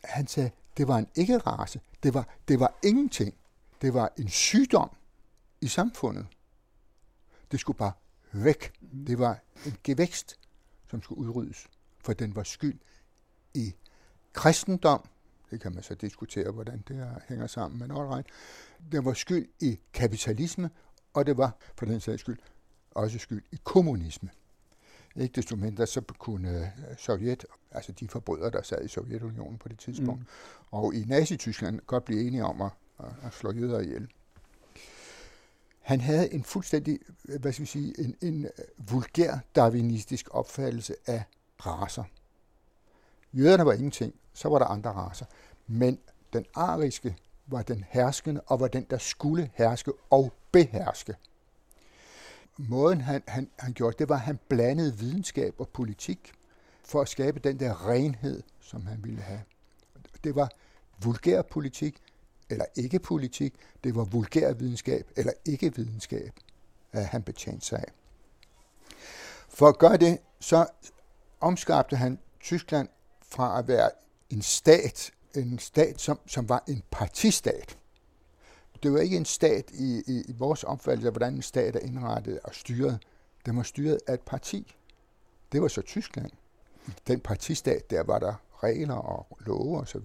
Han 0.04 0.26
sagde, 0.26 0.50
det 0.76 0.88
var 0.88 0.99
en 0.99 1.09
ikke-race. 1.14 1.81
Det 2.02 2.14
var, 2.14 2.28
det 2.49 2.61
var 2.61 2.75
ingenting. 2.83 3.35
Det 3.83 3.95
var 3.95 4.12
en 4.19 4.28
sygdom 4.28 4.90
i 5.62 5.69
samfundet. 5.69 6.26
Det 7.52 7.61
skulle 7.61 7.78
bare 7.78 7.92
væk. 8.33 8.73
Det 9.07 9.19
var 9.19 9.38
en 9.66 9.76
gevækst, 9.85 10.38
som 10.90 11.02
skulle 11.02 11.21
udryddes, 11.21 11.69
for 11.99 12.12
den 12.12 12.37
var 12.37 12.42
skyld 12.42 12.78
i 13.54 13.75
kristendom. 14.33 15.09
Det 15.50 15.61
kan 15.61 15.75
man 15.75 15.83
så 15.83 15.95
diskutere, 15.95 16.50
hvordan 16.50 16.85
det 16.88 17.23
hænger 17.28 17.47
sammen, 17.47 17.81
men 17.81 17.90
all 17.90 18.07
right. 18.07 18.26
Den 18.92 19.04
var 19.04 19.12
skyld 19.12 19.49
i 19.61 19.81
kapitalisme, 19.92 20.71
og 21.14 21.26
det 21.26 21.37
var 21.37 21.57
for 21.75 21.87
den 21.87 22.00
sags 22.00 22.21
skyld 22.21 22.38
også 22.90 23.19
skyld 23.19 23.42
i 23.52 23.59
kommunisme. 23.64 24.31
Ikke 25.16 25.33
desto 25.35 25.57
mindre 25.57 25.87
så 25.87 26.00
kunne 26.00 26.61
øh, 26.61 26.97
Sovjet, 26.99 27.45
altså 27.71 27.92
de 27.92 28.09
forbrydere, 28.09 28.50
der 28.50 28.62
sad 28.62 28.85
i 28.85 28.88
Sovjetunionen 28.88 29.59
på 29.59 29.69
det 29.69 29.78
tidspunkt, 29.78 30.21
mm. 30.21 30.26
og 30.71 30.95
i 30.95 31.04
Nazi-Tyskland 31.04 31.81
godt 31.81 32.04
blive 32.04 32.26
enige 32.26 32.45
om 32.45 32.61
at, 32.61 32.71
at 32.99 33.33
slå 33.33 33.52
jøder 33.52 33.81
ihjel. 33.81 34.09
Han 35.83 36.01
havde 36.01 36.33
en 36.33 36.45
fuldstændig, 36.45 36.99
øh, 37.29 37.41
hvad 37.41 37.53
skal 37.53 37.62
vi 37.62 37.67
sige, 37.67 38.01
en, 38.01 38.17
en 38.21 38.45
øh, 38.45 38.51
vulgær 38.91 39.39
darwinistisk 39.57 40.29
opfattelse 40.31 40.95
af 41.07 41.23
raser. 41.67 42.05
Jøderne 43.33 43.67
var 43.67 43.73
ingenting, 43.73 44.15
så 44.33 44.49
var 44.49 44.59
der 44.59 44.67
andre 44.67 44.91
raser. 44.91 45.27
Men 45.67 45.99
den 46.33 46.45
ariske 46.55 47.17
var 47.47 47.62
den 47.62 47.85
herskende, 47.89 48.41
og 48.41 48.61
var 48.61 48.69
den, 48.69 48.87
der 48.91 48.99
skulle 48.99 49.51
herske 49.55 49.93
og 50.11 50.33
beherske. 50.53 51.15
måden 52.57 53.01
han, 53.01 53.23
han, 53.29 53.51
han 53.59 53.73
gjorde, 53.73 53.97
det 53.99 54.09
var, 54.09 54.15
at 54.15 54.21
han 54.21 54.39
blandede 54.49 54.99
videnskab 54.99 55.55
og 55.59 55.69
politik 55.69 56.33
for 56.85 57.01
at 57.01 57.09
skabe 57.09 57.41
den 57.41 57.61
der 57.61 57.89
renhed, 57.89 58.43
som 58.61 58.87
han 58.87 59.05
ville 59.05 59.23
have. 59.23 59.41
Det 60.25 60.35
var 60.35 60.51
vulgær 61.03 61.43
politik 61.43 62.03
eller 62.52 62.64
ikke 62.76 62.99
politik, 62.99 63.54
det 63.85 63.94
var 63.94 64.04
vulgær 64.04 64.52
videnskab 64.52 65.11
eller 65.16 65.32
ikke 65.44 65.75
videnskab, 65.75 66.32
at 66.92 67.06
han 67.06 67.23
betjente 67.23 67.66
sig 67.66 67.78
af. 67.78 67.92
For 69.49 69.68
at 69.68 69.78
gøre 69.78 69.97
det, 69.97 70.18
så 70.40 70.66
omskabte 71.40 71.97
han 71.97 72.18
Tyskland 72.40 72.88
fra 73.23 73.59
at 73.59 73.68
være 73.68 73.90
en 74.30 74.42
stat, 74.42 75.11
en 75.35 75.59
stat, 75.59 76.00
som, 76.00 76.18
som 76.26 76.49
var 76.49 76.64
en 76.68 76.82
partistat. 76.90 77.78
Det 78.82 78.92
var 78.92 78.99
ikke 78.99 79.16
en 79.16 79.25
stat 79.25 79.71
i, 79.71 80.02
i, 80.06 80.25
i 80.28 80.32
vores 80.38 80.64
opfattelse 80.64 81.09
af, 81.09 81.12
hvordan 81.12 81.35
en 81.35 81.42
stat 81.42 81.76
er 81.76 81.80
indrettet 81.80 82.40
og 82.44 82.54
styret. 82.54 82.99
Den 83.47 83.56
var 83.56 83.62
styret 83.62 83.99
af 84.06 84.14
et 84.14 84.21
parti. 84.21 84.75
Det 85.52 85.62
var 85.62 85.68
så 85.68 85.82
Tyskland. 85.82 86.30
Den 87.06 87.21
partistat, 87.21 87.90
der 87.90 88.02
var 88.02 88.18
der 88.18 88.35
regler 88.62 88.94
og 88.94 89.26
love 89.40 89.80
osv. 89.80 90.04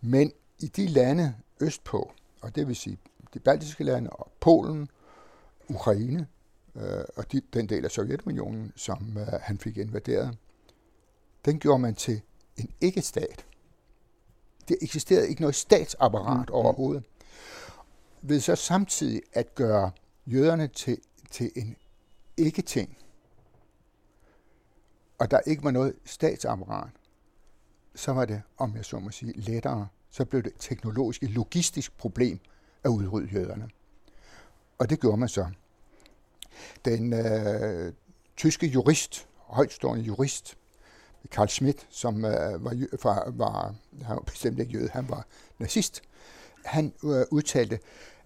Men 0.00 0.32
i 0.64 0.66
de 0.66 0.86
lande 0.86 1.34
østpå, 1.60 2.12
og 2.40 2.54
det 2.54 2.68
vil 2.68 2.76
sige 2.76 2.98
de 3.34 3.38
baltiske 3.40 3.84
lande 3.84 4.10
og 4.10 4.32
Polen, 4.40 4.88
Ukraine 5.68 6.26
øh, 6.74 7.04
og 7.16 7.32
de, 7.32 7.42
den 7.52 7.68
del 7.68 7.84
af 7.84 7.90
Sovjetunionen, 7.90 8.72
som 8.76 9.18
øh, 9.18 9.26
han 9.26 9.58
fik 9.58 9.76
invaderet, 9.76 10.38
den 11.44 11.58
gjorde 11.58 11.78
man 11.78 11.94
til 11.94 12.20
en 12.56 12.70
ikke-stat. 12.80 13.46
Det 14.68 14.76
eksisterede 14.82 15.28
ikke 15.28 15.40
noget 15.40 15.54
statsapparat 15.54 16.48
mm. 16.48 16.54
overhovedet. 16.54 17.04
Ved 18.22 18.40
så 18.40 18.56
samtidig 18.56 19.22
at 19.32 19.54
gøre 19.54 19.90
jøderne 20.26 20.68
til, 20.68 20.98
til 21.30 21.52
en 21.56 21.76
ikke-ting, 22.36 22.98
og 25.18 25.30
der 25.30 25.40
ikke 25.46 25.64
var 25.64 25.70
noget 25.70 25.94
statsapparat, 26.04 26.90
så 27.94 28.12
var 28.12 28.24
det, 28.24 28.42
om 28.58 28.76
jeg 28.76 28.84
så 28.84 28.98
må 28.98 29.10
sige, 29.10 29.32
lettere. 29.32 29.88
Så 30.14 30.24
blev 30.24 30.42
det 30.42 30.52
teknologisk 30.58 31.22
et 31.22 31.30
logistisk 31.30 31.98
problem 31.98 32.40
at 32.84 32.88
udrydde 32.88 33.28
jøderne. 33.32 33.70
Og 34.78 34.90
det 34.90 35.00
gjorde 35.00 35.16
man 35.16 35.28
så. 35.28 35.46
Den 36.84 37.12
øh, 37.12 37.92
tyske 38.36 38.66
jurist, 38.66 39.28
højtstående 39.36 40.04
jurist, 40.04 40.56
Karl 41.30 41.48
Schmidt, 41.48 41.86
som 41.90 42.24
øh, 42.24 42.64
var, 42.64 42.96
var, 43.02 43.30
var, 43.30 43.74
han 44.02 44.16
var 44.16 44.22
bestemt 44.22 44.58
ikke 44.58 44.72
jøde, 44.72 44.88
han 44.88 45.08
var 45.08 45.26
nazist, 45.58 46.02
han 46.64 46.92
øh, 47.04 47.24
udtalte, 47.30 47.78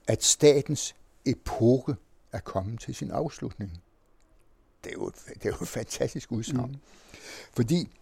at 0.07 0.25
statens 0.25 0.95
epoke 1.25 1.97
er 2.33 2.41
kommet 2.41 2.81
til 2.81 2.95
sin 2.95 3.11
afslutning. 3.11 3.83
Det 4.85 4.91
er 4.91 4.95
jo, 4.95 5.11
det 5.29 5.47
er 5.47 5.51
jo 5.51 5.63
et 5.63 5.69
fantastisk 5.69 6.33
udsagn. 6.33 6.71
Mm. 6.71 6.81
Fordi 7.53 7.97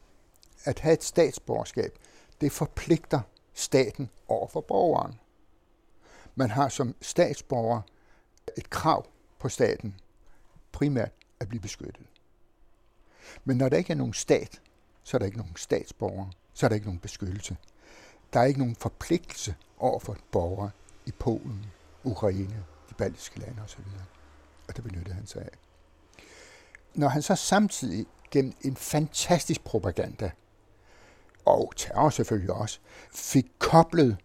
at 0.64 0.78
have 0.78 0.93
et 0.93 1.05
statsborgerskab, 1.05 1.99
det 2.40 2.52
forpligter 2.52 3.21
staten 3.57 4.11
over 4.29 4.49
for 4.49 4.61
borgeren. 4.61 5.21
Man 6.35 6.51
har 6.51 6.69
som 6.69 6.95
statsborger 7.01 7.81
et 8.59 8.71
krav 8.71 9.07
på 9.39 9.49
staten, 9.49 10.01
primært 10.73 11.13
at 11.41 11.49
blive 11.49 11.61
beskyttet. 11.61 12.07
Men 13.45 13.57
når 13.57 13.69
der 13.69 13.77
ikke 13.77 13.93
er 13.93 13.97
nogen 13.97 14.15
stat, 14.15 14.61
så 15.03 15.17
er 15.17 15.19
der 15.19 15.27
ikke 15.27 15.39
nogen 15.39 15.57
statsborger, 15.57 16.27
så 16.55 16.67
er 16.67 16.69
der 16.69 16.75
ikke 16.75 16.87
nogen 16.87 17.01
beskyttelse. 17.01 17.57
Der 18.33 18.41
er 18.41 18.45
ikke 18.45 18.61
nogen 18.61 18.77
forpligtelse 18.77 19.55
over 19.79 19.99
for 19.99 20.17
borgere 20.33 20.71
i 21.07 21.11
Polen, 21.11 21.67
Ukraine, 22.05 22.65
de 22.91 22.95
baltiske 22.95 23.41
lande 23.41 23.63
osv. 23.63 23.81
Og 24.69 24.77
det 24.77 24.85
benyttede 24.85 25.15
han 25.15 25.27
sig 25.27 25.43
af. 25.43 25.59
Når 26.95 27.09
han 27.09 27.23
så 27.23 27.35
samtidig 27.35 28.07
gennem 28.31 28.53
en 28.61 28.77
fantastisk 28.77 29.65
propaganda 29.65 30.31
og 31.47 31.73
terror 31.76 32.11
selvfølgelig 32.11 32.55
også, 32.55 32.79
fik 33.12 33.47
koblet, 33.59 34.16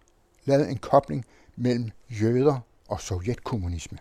lavet 0.46 0.70
en 0.70 0.78
kobling 0.78 1.26
mellem 1.56 1.92
jøder 2.10 2.60
og 2.88 3.02
sovjetkommunisme. 3.02 3.98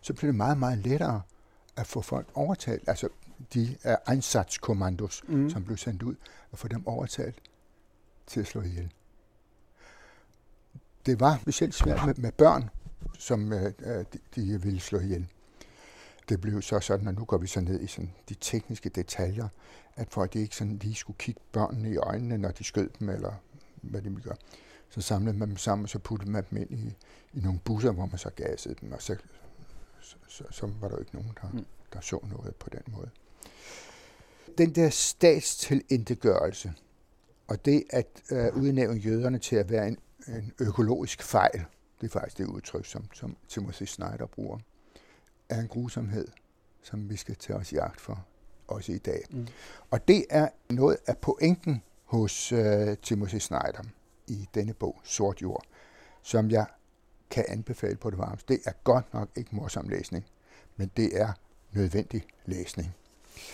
Så 0.00 0.14
blev 0.14 0.26
det 0.26 0.34
meget, 0.34 0.58
meget 0.58 0.78
lettere 0.78 1.22
at 1.76 1.86
få 1.86 2.00
folk 2.00 2.28
overtalt, 2.34 2.88
altså 2.88 3.08
de 3.54 3.76
er 3.82 3.96
Einsatzkommandos, 4.10 5.22
mm. 5.28 5.50
som 5.50 5.64
blev 5.64 5.76
sendt 5.76 6.02
ud, 6.02 6.14
at 6.52 6.58
få 6.58 6.68
dem 6.68 6.86
overtalt 6.86 7.38
til 8.26 8.40
at 8.40 8.46
slå 8.46 8.62
ihjel. 8.62 8.92
Det 11.06 11.20
var 11.20 11.38
specielt 11.42 11.74
svært 11.74 12.06
med, 12.06 12.14
med 12.14 12.32
børn, 12.32 12.70
som 13.18 13.52
øh, 13.52 13.72
de, 13.82 14.04
de 14.34 14.62
ville 14.62 14.80
slå 14.80 14.98
ihjel. 14.98 15.26
Det 16.28 16.40
blev 16.40 16.62
så 16.62 16.80
sådan, 16.80 17.08
at 17.08 17.14
nu 17.14 17.24
går 17.24 17.38
vi 17.38 17.46
så 17.46 17.60
ned 17.60 17.80
i 17.80 17.86
sådan 17.86 18.14
de 18.28 18.34
tekniske 18.34 18.88
detaljer, 18.88 19.48
at 19.96 20.10
for 20.10 20.22
at 20.22 20.34
de 20.34 20.38
ikke 20.38 20.56
sådan 20.56 20.76
lige 20.76 20.94
skulle 20.94 21.16
kigge 21.18 21.40
børnene 21.52 21.90
i 21.90 21.96
øjnene, 21.96 22.38
når 22.38 22.50
de 22.50 22.64
skød 22.64 22.88
dem, 22.98 23.08
eller 23.08 23.32
hvad 23.82 24.02
de 24.02 24.16
gør, 24.24 24.34
så 24.90 25.00
samlede 25.00 25.36
man 25.36 25.48
dem 25.48 25.56
sammen, 25.56 25.84
og 25.84 25.88
så 25.88 25.98
puttede 25.98 26.30
man 26.30 26.44
dem 26.50 26.58
ind 26.58 26.70
i, 26.72 26.96
i 27.32 27.40
nogle 27.40 27.60
busser, 27.64 27.92
hvor 27.92 28.06
man 28.06 28.18
så 28.18 28.30
gassede 28.30 28.74
dem, 28.80 28.92
og 28.92 29.02
så, 29.02 29.16
så, 30.00 30.16
så, 30.28 30.44
så 30.50 30.66
var 30.80 30.88
der 30.88 30.94
jo 30.94 31.00
ikke 31.00 31.14
nogen, 31.14 31.32
der, 31.42 31.48
mm. 31.52 31.66
der 31.92 32.00
så 32.00 32.18
noget 32.30 32.54
på 32.56 32.70
den 32.70 32.82
måde. 32.86 33.10
Den 34.58 34.74
der 34.74 34.90
statstilintegørelse, 34.90 36.72
og 37.48 37.64
det 37.64 37.84
at 37.90 38.06
øh, 38.30 38.56
udnævne 38.56 39.00
jøderne 39.00 39.38
til 39.38 39.56
at 39.56 39.70
være 39.70 39.88
en, 39.88 39.98
en 40.28 40.52
økologisk 40.60 41.22
fejl, 41.22 41.64
det 42.00 42.06
er 42.06 42.10
faktisk 42.10 42.38
det 42.38 42.46
udtryk, 42.46 42.86
som, 42.86 43.04
som 43.14 43.36
Timothy 43.48 43.82
Snyder 43.82 44.26
bruger, 44.26 44.58
er 45.48 45.60
en 45.60 45.68
grusomhed, 45.68 46.28
som 46.82 47.10
vi 47.10 47.16
skal 47.16 47.36
tage 47.36 47.56
os 47.56 47.72
i 47.72 47.76
agt 47.76 48.00
for 48.00 48.26
også 48.70 48.92
i 48.92 48.98
dag. 48.98 49.22
Mm. 49.30 49.46
Og 49.90 50.08
det 50.08 50.24
er 50.30 50.48
noget 50.70 50.96
af 51.06 51.18
pointen 51.18 51.82
hos 52.04 52.52
uh, 52.52 52.94
Timothy 53.02 53.38
Snyder 53.38 53.82
i 54.26 54.48
denne 54.54 54.74
bog, 54.74 55.00
Sort 55.04 55.42
Jord, 55.42 55.64
som 56.22 56.50
jeg 56.50 56.66
kan 57.30 57.44
anbefale 57.48 57.96
på 57.96 58.10
det 58.10 58.18
varmeste. 58.18 58.54
Det 58.54 58.62
er 58.66 58.72
godt 58.84 59.14
nok 59.14 59.28
ikke 59.36 59.56
morsom 59.56 59.88
læsning, 59.88 60.24
men 60.76 60.90
det 60.96 61.20
er 61.20 61.32
nødvendig 61.72 62.22
læsning. 62.46 62.94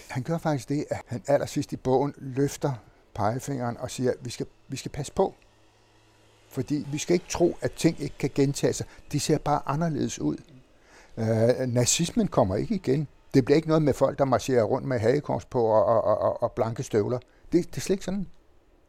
Han 0.08 0.22
gør 0.22 0.38
faktisk 0.38 0.68
det, 0.68 0.84
at 0.90 1.02
han 1.06 1.22
allersidst 1.26 1.72
i 1.72 1.76
bogen 1.76 2.14
løfter 2.16 2.72
pegefingeren 3.14 3.76
og 3.76 3.90
siger, 3.90 4.10
at 4.10 4.16
vi 4.22 4.30
skal, 4.30 4.46
vi 4.68 4.76
skal 4.76 4.90
passe 4.90 5.12
på. 5.12 5.34
Fordi 6.48 6.86
vi 6.92 6.98
skal 6.98 7.14
ikke 7.14 7.26
tro, 7.28 7.56
at 7.60 7.72
ting 7.72 8.00
ikke 8.00 8.18
kan 8.18 8.30
gentage 8.34 8.72
sig. 8.72 8.86
De 9.12 9.20
ser 9.20 9.38
bare 9.38 9.62
anderledes 9.66 10.18
ud. 10.18 10.36
Uh, 11.16 11.68
nazismen 11.74 12.28
kommer 12.28 12.56
ikke 12.56 12.74
igen. 12.74 13.08
Det 13.34 13.44
bliver 13.44 13.56
ikke 13.56 13.68
noget 13.68 13.82
med 13.82 13.94
folk, 13.94 14.18
der 14.18 14.24
marcherer 14.24 14.64
rundt 14.64 14.88
med 14.88 14.98
hagekors 14.98 15.44
på 15.44 15.62
og, 15.64 15.84
og, 15.84 16.18
og, 16.18 16.42
og 16.42 16.52
blanke 16.52 16.82
støvler. 16.82 17.18
Det, 17.52 17.66
det 17.66 17.76
er 17.76 17.80
slet 17.80 17.94
ikke 17.94 18.04
sådan. 18.04 18.26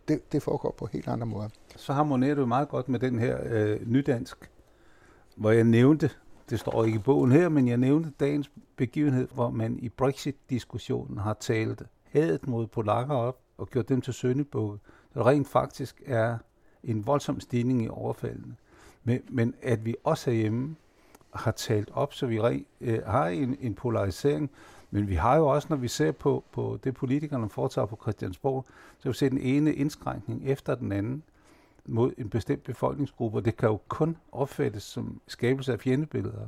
Det, 0.08 0.32
det 0.32 0.44
foregår 0.44 0.76
på 0.78 0.86
helt 0.86 1.08
andre 1.08 1.26
måder. 1.26 1.50
Så 1.76 1.94
harmonerer 1.94 2.36
du 2.36 2.46
meget 2.46 2.70
godt 2.70 2.90
med 2.90 3.00
den 3.00 3.20
her 3.20 3.38
øh, 3.46 3.88
nydansk, 3.88 4.52
hvor 5.36 5.52
jeg 5.52 5.64
nævnte, 5.64 6.10
det 6.50 6.60
står 6.60 6.84
ikke 6.84 6.96
i 6.96 7.02
bogen 7.02 7.32
her, 7.32 7.50
men 7.50 7.68
jeg 7.68 7.78
nævnte 7.78 8.12
dagens 8.20 8.52
begivenhed, 8.76 9.28
hvor 9.34 9.50
man 9.50 9.80
i 9.80 9.90
Brexit-diskussionen 9.90 11.18
har 11.18 11.34
talt 11.40 11.84
hadet 12.04 12.48
mod 12.48 12.68
polakker 12.68 13.16
op 13.16 13.40
og 13.58 13.68
gjort 13.70 13.90
dem 13.90 14.02
til 14.02 14.14
søndebukke. 14.14 14.80
Så 15.14 15.26
rent 15.26 15.48
faktisk 15.48 16.02
er 16.06 16.38
en 16.84 17.08
voldsom 17.08 17.40
stigning 17.40 17.84
i 17.84 17.90
overfaldene. 17.90 18.56
Men, 19.04 19.22
men 19.30 19.54
at 19.62 19.86
vi 19.86 19.96
også 20.04 20.32
herhjemme 20.32 20.76
har 21.38 21.52
talt 21.52 21.90
op, 21.94 22.14
så 22.14 22.26
vi 22.26 22.42
re, 22.42 22.66
øh, 22.82 23.04
har 23.06 23.28
en, 23.28 23.58
en 23.60 23.74
polarisering. 23.74 24.52
Men 24.92 25.08
vi 25.08 25.16
har 25.16 25.36
jo 25.36 25.48
også, 25.48 25.68
når 25.70 25.78
vi 25.78 25.88
ser 25.88 26.12
på, 26.12 26.44
på 26.52 26.80
det, 26.84 26.94
politikerne 26.94 27.50
foretager 27.50 27.86
på 27.86 28.00
Christiansborg, 28.02 28.66
så 29.00 29.10
vi 29.10 29.14
ser 29.14 29.30
den 29.30 29.38
ene 29.38 29.74
indskrænkning 29.74 30.46
efter 30.46 30.76
den 30.76 30.92
anden 30.92 31.24
mod 31.86 32.12
en 32.18 32.30
bestemt 32.30 32.64
befolkningsgruppe, 32.64 33.38
og 33.38 33.46
det 33.46 33.58
kan 33.58 33.70
jo 33.70 33.80
kun 33.88 34.18
opfattes 34.32 34.84
som 34.84 35.22
skabelse 35.28 35.74
af 35.74 35.80
fjendebilleder. 35.80 36.48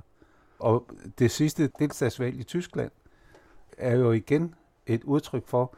Og 0.59 0.87
det 1.19 1.31
sidste 1.31 1.71
delstatsvalg 1.79 2.39
i 2.39 2.43
Tyskland 2.43 2.91
er 3.77 3.95
jo 3.95 4.11
igen 4.11 4.55
et 4.85 5.03
udtryk 5.03 5.47
for, 5.47 5.75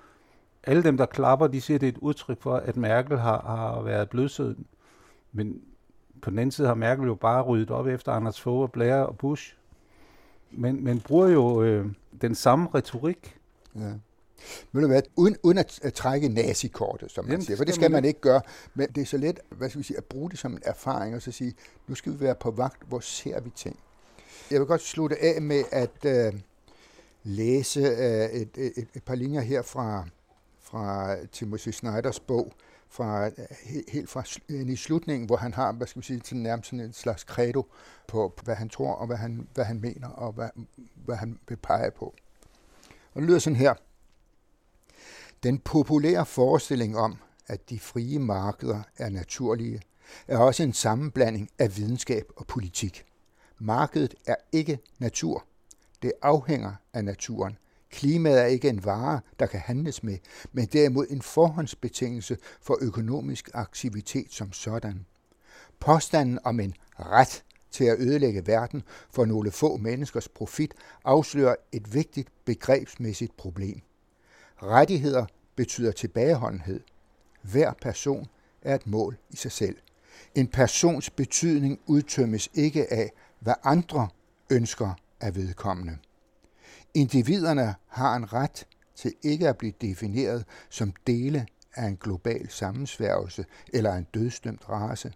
alle 0.63 0.83
dem, 0.83 0.97
der 0.97 1.05
klapper, 1.05 1.47
de 1.47 1.61
siger, 1.61 1.79
det 1.79 1.87
er 1.87 1.91
et 1.91 1.97
udtryk 1.97 2.41
for, 2.41 2.55
at 2.55 2.77
Merkel 2.77 3.17
har, 3.17 3.41
har 3.41 3.81
været 3.81 4.09
blødsøden. 4.09 4.65
Men 5.31 5.61
på 6.21 6.29
den 6.29 6.39
anden 6.39 6.51
side 6.51 6.67
har 6.67 6.75
Merkel 6.75 7.05
jo 7.05 7.15
bare 7.15 7.41
ryddet 7.41 7.71
op 7.71 7.87
efter 7.87 8.11
Anders 8.11 8.41
Fogh 8.41 8.61
og 8.61 8.71
Blair 8.71 8.95
og 8.95 9.17
Bush. 9.17 9.55
Men, 10.51 10.83
men 10.83 10.99
bruger 10.99 11.27
jo 11.27 11.63
øh, 11.63 11.85
den 12.21 12.35
samme 12.35 12.69
retorik. 12.75 13.37
Ja. 13.75 13.91
Men 14.71 14.87
hvad, 14.87 15.01
uden, 15.15 15.37
uden 15.43 15.57
at, 15.57 15.79
at 15.83 15.93
trække 15.93 16.29
nazikortet, 16.29 17.11
som 17.11 17.25
man 17.25 17.31
Jamen, 17.31 17.45
siger, 17.45 17.57
for 17.57 17.63
det 17.63 17.75
skal 17.75 17.91
man 17.91 18.05
ikke 18.05 18.21
gøre, 18.21 18.41
men 18.73 18.87
det 18.87 19.01
er 19.01 19.05
så 19.05 19.17
let 19.17 19.39
hvad 19.49 19.69
skal 19.69 19.79
vi 19.79 19.83
sige, 19.83 19.97
at 19.97 20.05
bruge 20.05 20.29
det 20.29 20.39
som 20.39 20.51
en 20.51 20.61
erfaring, 20.65 21.15
og 21.15 21.21
så 21.21 21.31
sige, 21.31 21.53
nu 21.87 21.95
skal 21.95 22.13
vi 22.13 22.19
være 22.19 22.35
på 22.35 22.51
vagt, 22.51 22.83
hvor 22.87 22.99
ser 22.99 23.39
vi 23.41 23.49
ting. 23.49 23.79
Jeg 24.51 24.59
vil 24.59 24.67
godt 24.67 24.81
slutte 24.81 25.23
af 25.23 25.41
med 25.41 25.63
at 25.71 26.05
øh, 26.05 26.33
læse 27.23 27.79
øh, 27.79 28.41
et, 28.41 28.49
et, 28.57 28.87
et 28.93 29.03
par 29.05 29.15
linjer 29.15 29.41
her 29.41 29.61
fra, 29.61 30.05
fra 30.61 31.15
Timothy 31.31 31.69
Snyders 31.69 32.19
bog, 32.19 32.53
fra, 32.91 33.29
helt 33.87 34.09
fra 34.09 34.23
i 34.49 34.75
slutningen, 34.75 35.25
hvor 35.25 35.37
han 35.37 35.53
har, 35.53 35.71
hvad 35.71 35.87
skal 35.87 36.01
vi 36.01 36.05
sige, 36.05 36.21
sådan 36.25 36.41
nærmest 36.41 36.69
sådan 36.69 36.85
en 36.85 36.93
slags 36.93 37.21
credo 37.21 37.65
på, 38.07 38.33
hvad 38.43 38.55
han 38.55 38.69
tror 38.69 38.93
og 38.93 39.07
hvad 39.07 39.17
han, 39.17 39.47
hvad 39.53 39.65
han 39.65 39.81
mener 39.81 40.07
og 40.07 40.31
hvad, 40.33 40.49
hvad 40.95 41.15
han 41.15 41.39
vil 41.47 41.57
pege 41.57 41.91
på. 41.91 42.15
Og 43.13 43.21
det 43.21 43.23
lyder 43.23 43.39
sådan 43.39 43.57
her. 43.57 43.73
Den 45.43 45.59
populære 45.59 46.25
forestilling 46.25 46.97
om, 46.97 47.17
at 47.47 47.69
de 47.69 47.79
frie 47.79 48.19
markeder 48.19 48.81
er 48.97 49.09
naturlige, 49.09 49.81
er 50.27 50.37
også 50.37 50.63
en 50.63 50.73
sammenblanding 50.73 51.49
af 51.59 51.77
videnskab 51.77 52.31
og 52.35 52.47
politik. 52.47 53.05
Markedet 53.59 54.15
er 54.25 54.35
ikke 54.51 54.79
natur. 54.99 55.45
Det 56.01 56.13
afhænger 56.21 56.73
af 56.93 57.05
naturen. 57.05 57.57
Klimaet 57.91 58.41
er 58.41 58.45
ikke 58.45 58.69
en 58.69 58.85
vare, 58.85 59.19
der 59.39 59.45
kan 59.45 59.59
handles 59.59 60.03
med, 60.03 60.17
men 60.51 60.65
derimod 60.65 61.05
en 61.09 61.21
forhåndsbetingelse 61.21 62.37
for 62.61 62.77
økonomisk 62.81 63.49
aktivitet 63.53 64.33
som 64.33 64.53
sådan. 64.53 65.05
Påstanden 65.79 66.39
om 66.43 66.59
en 66.59 66.73
ret 66.99 67.43
til 67.71 67.83
at 67.83 67.99
ødelægge 67.99 68.47
verden 68.47 68.83
for 69.09 69.25
nogle 69.25 69.51
få 69.51 69.77
menneskers 69.77 70.27
profit 70.27 70.73
afslører 71.05 71.55
et 71.71 71.93
vigtigt 71.93 72.29
begrebsmæssigt 72.45 73.37
problem. 73.37 73.81
Rettigheder 74.63 75.25
betyder 75.55 75.91
tilbageholdenhed. 75.91 76.79
Hver 77.41 77.73
person 77.81 78.27
er 78.61 78.75
et 78.75 78.87
mål 78.87 79.17
i 79.29 79.35
sig 79.35 79.51
selv. 79.51 79.75
En 80.35 80.47
persons 80.47 81.09
betydning 81.09 81.79
udtømmes 81.85 82.49
ikke 82.53 82.93
af, 82.93 83.11
hvad 83.39 83.53
andre 83.63 84.07
ønsker 84.49 84.93
af 85.21 85.35
vedkommende. 85.35 85.97
Individerne 86.93 87.75
har 87.87 88.15
en 88.15 88.33
ret 88.33 88.67
til 88.95 89.13
ikke 89.23 89.49
at 89.49 89.57
blive 89.57 89.73
defineret 89.81 90.45
som 90.69 90.93
dele 91.07 91.47
af 91.75 91.85
en 91.85 91.97
global 91.97 92.49
sammensværgelse 92.49 93.45
eller 93.73 93.93
en 93.93 94.07
dødstømt 94.13 94.69
race. 94.69 95.13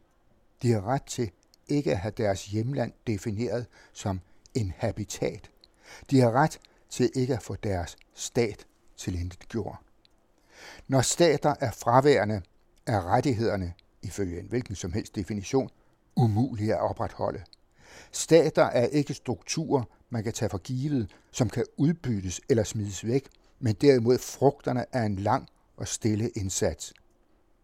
De 0.61 0.71
har 0.71 0.87
ret 0.87 1.03
til 1.03 1.31
ikke 1.67 1.91
at 1.91 1.97
have 1.97 2.13
deres 2.17 2.45
hjemland 2.45 2.93
defineret 3.07 3.65
som 3.93 4.21
en 4.53 4.73
habitat. 4.77 5.51
De 6.11 6.19
har 6.19 6.31
ret 6.31 6.59
til 6.89 7.11
ikke 7.15 7.33
at 7.33 7.43
få 7.43 7.55
deres 7.55 7.97
stat 8.13 8.65
gjort. 9.49 9.77
Når 10.87 11.01
stater 11.01 11.55
er 11.59 11.71
fraværende, 11.71 12.41
er 12.85 13.01
rettighederne, 13.01 13.73
ifølge 14.01 14.39
en 14.39 14.45
hvilken 14.45 14.75
som 14.75 14.93
helst 14.93 15.15
definition, 15.15 15.69
umulige 16.15 16.75
at 16.75 16.81
opretholde. 16.81 17.43
Stater 18.11 18.63
er 18.63 18.85
ikke 18.85 19.13
strukturer, 19.13 19.83
man 20.09 20.23
kan 20.23 20.33
tage 20.33 20.49
for 20.49 20.57
givet, 20.57 21.15
som 21.31 21.49
kan 21.49 21.65
udbyttes 21.77 22.41
eller 22.49 22.63
smides 22.63 23.05
væk, 23.05 23.27
men 23.59 23.75
derimod 23.75 24.17
frugterne 24.17 24.95
af 24.95 25.03
en 25.05 25.15
lang 25.15 25.47
og 25.77 25.87
stille 25.87 26.29
indsats. 26.29 26.93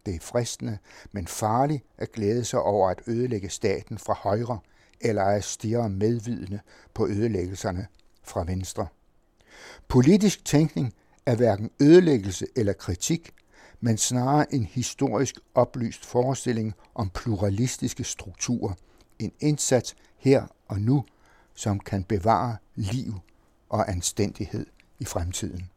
Det 0.06 0.14
er 0.14 0.20
fristende, 0.20 0.78
men 1.12 1.26
farligt 1.26 1.84
at 1.98 2.12
glæde 2.12 2.44
sig 2.44 2.62
over 2.62 2.90
at 2.90 3.00
ødelægge 3.06 3.48
staten 3.48 3.98
fra 3.98 4.14
højre, 4.14 4.58
eller 5.00 5.22
at 5.22 5.44
stirre 5.44 5.90
medvidende 5.90 6.60
på 6.94 7.06
ødelæggelserne 7.06 7.86
fra 8.22 8.44
venstre. 8.44 8.86
Politisk 9.88 10.44
tænkning 10.44 10.92
er 11.26 11.36
hverken 11.36 11.70
ødelæggelse 11.80 12.46
eller 12.56 12.72
kritik, 12.72 13.30
men 13.80 13.98
snarere 13.98 14.54
en 14.54 14.64
historisk 14.64 15.38
oplyst 15.54 16.04
forestilling 16.04 16.74
om 16.94 17.10
pluralistiske 17.10 18.04
strukturer, 18.04 18.74
en 19.18 19.32
indsats 19.40 19.96
her 20.16 20.46
og 20.68 20.80
nu, 20.80 21.04
som 21.54 21.80
kan 21.80 22.04
bevare 22.04 22.56
liv 22.74 23.20
og 23.68 23.90
anstændighed 23.90 24.66
i 24.98 25.04
fremtiden. 25.04 25.70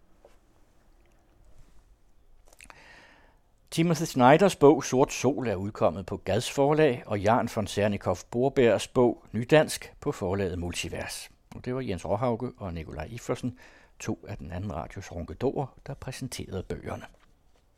Timothy 3.72 4.04
Snyders 4.04 4.56
bog 4.56 4.84
Sort 4.84 5.14
Sol 5.14 5.48
er 5.48 5.56
udkommet 5.56 6.06
på 6.06 6.18
Gads 6.18 6.52
forlag, 6.52 7.04
og 7.06 7.20
Jan 7.20 7.50
von 7.56 7.68
Sernikov 7.68 8.18
Borbergs 8.32 8.88
bog 8.88 9.24
Nydansk 9.32 9.94
på 10.00 10.12
forlaget 10.12 10.60
Multivers. 10.60 11.30
Og 11.56 11.66
det 11.66 11.76
var 11.76 11.82
Jens 11.82 12.06
Råhauge 12.06 12.52
og 12.58 12.74
Nikolaj 12.74 13.08
Iffersen, 13.12 13.60
to 14.00 14.26
af 14.28 14.38
den 14.38 14.52
anden 14.52 14.74
radios 14.74 15.12
ronkedorer, 15.12 15.68
der 15.88 15.94
præsenterede 15.94 16.64
bøgerne. 16.64 17.06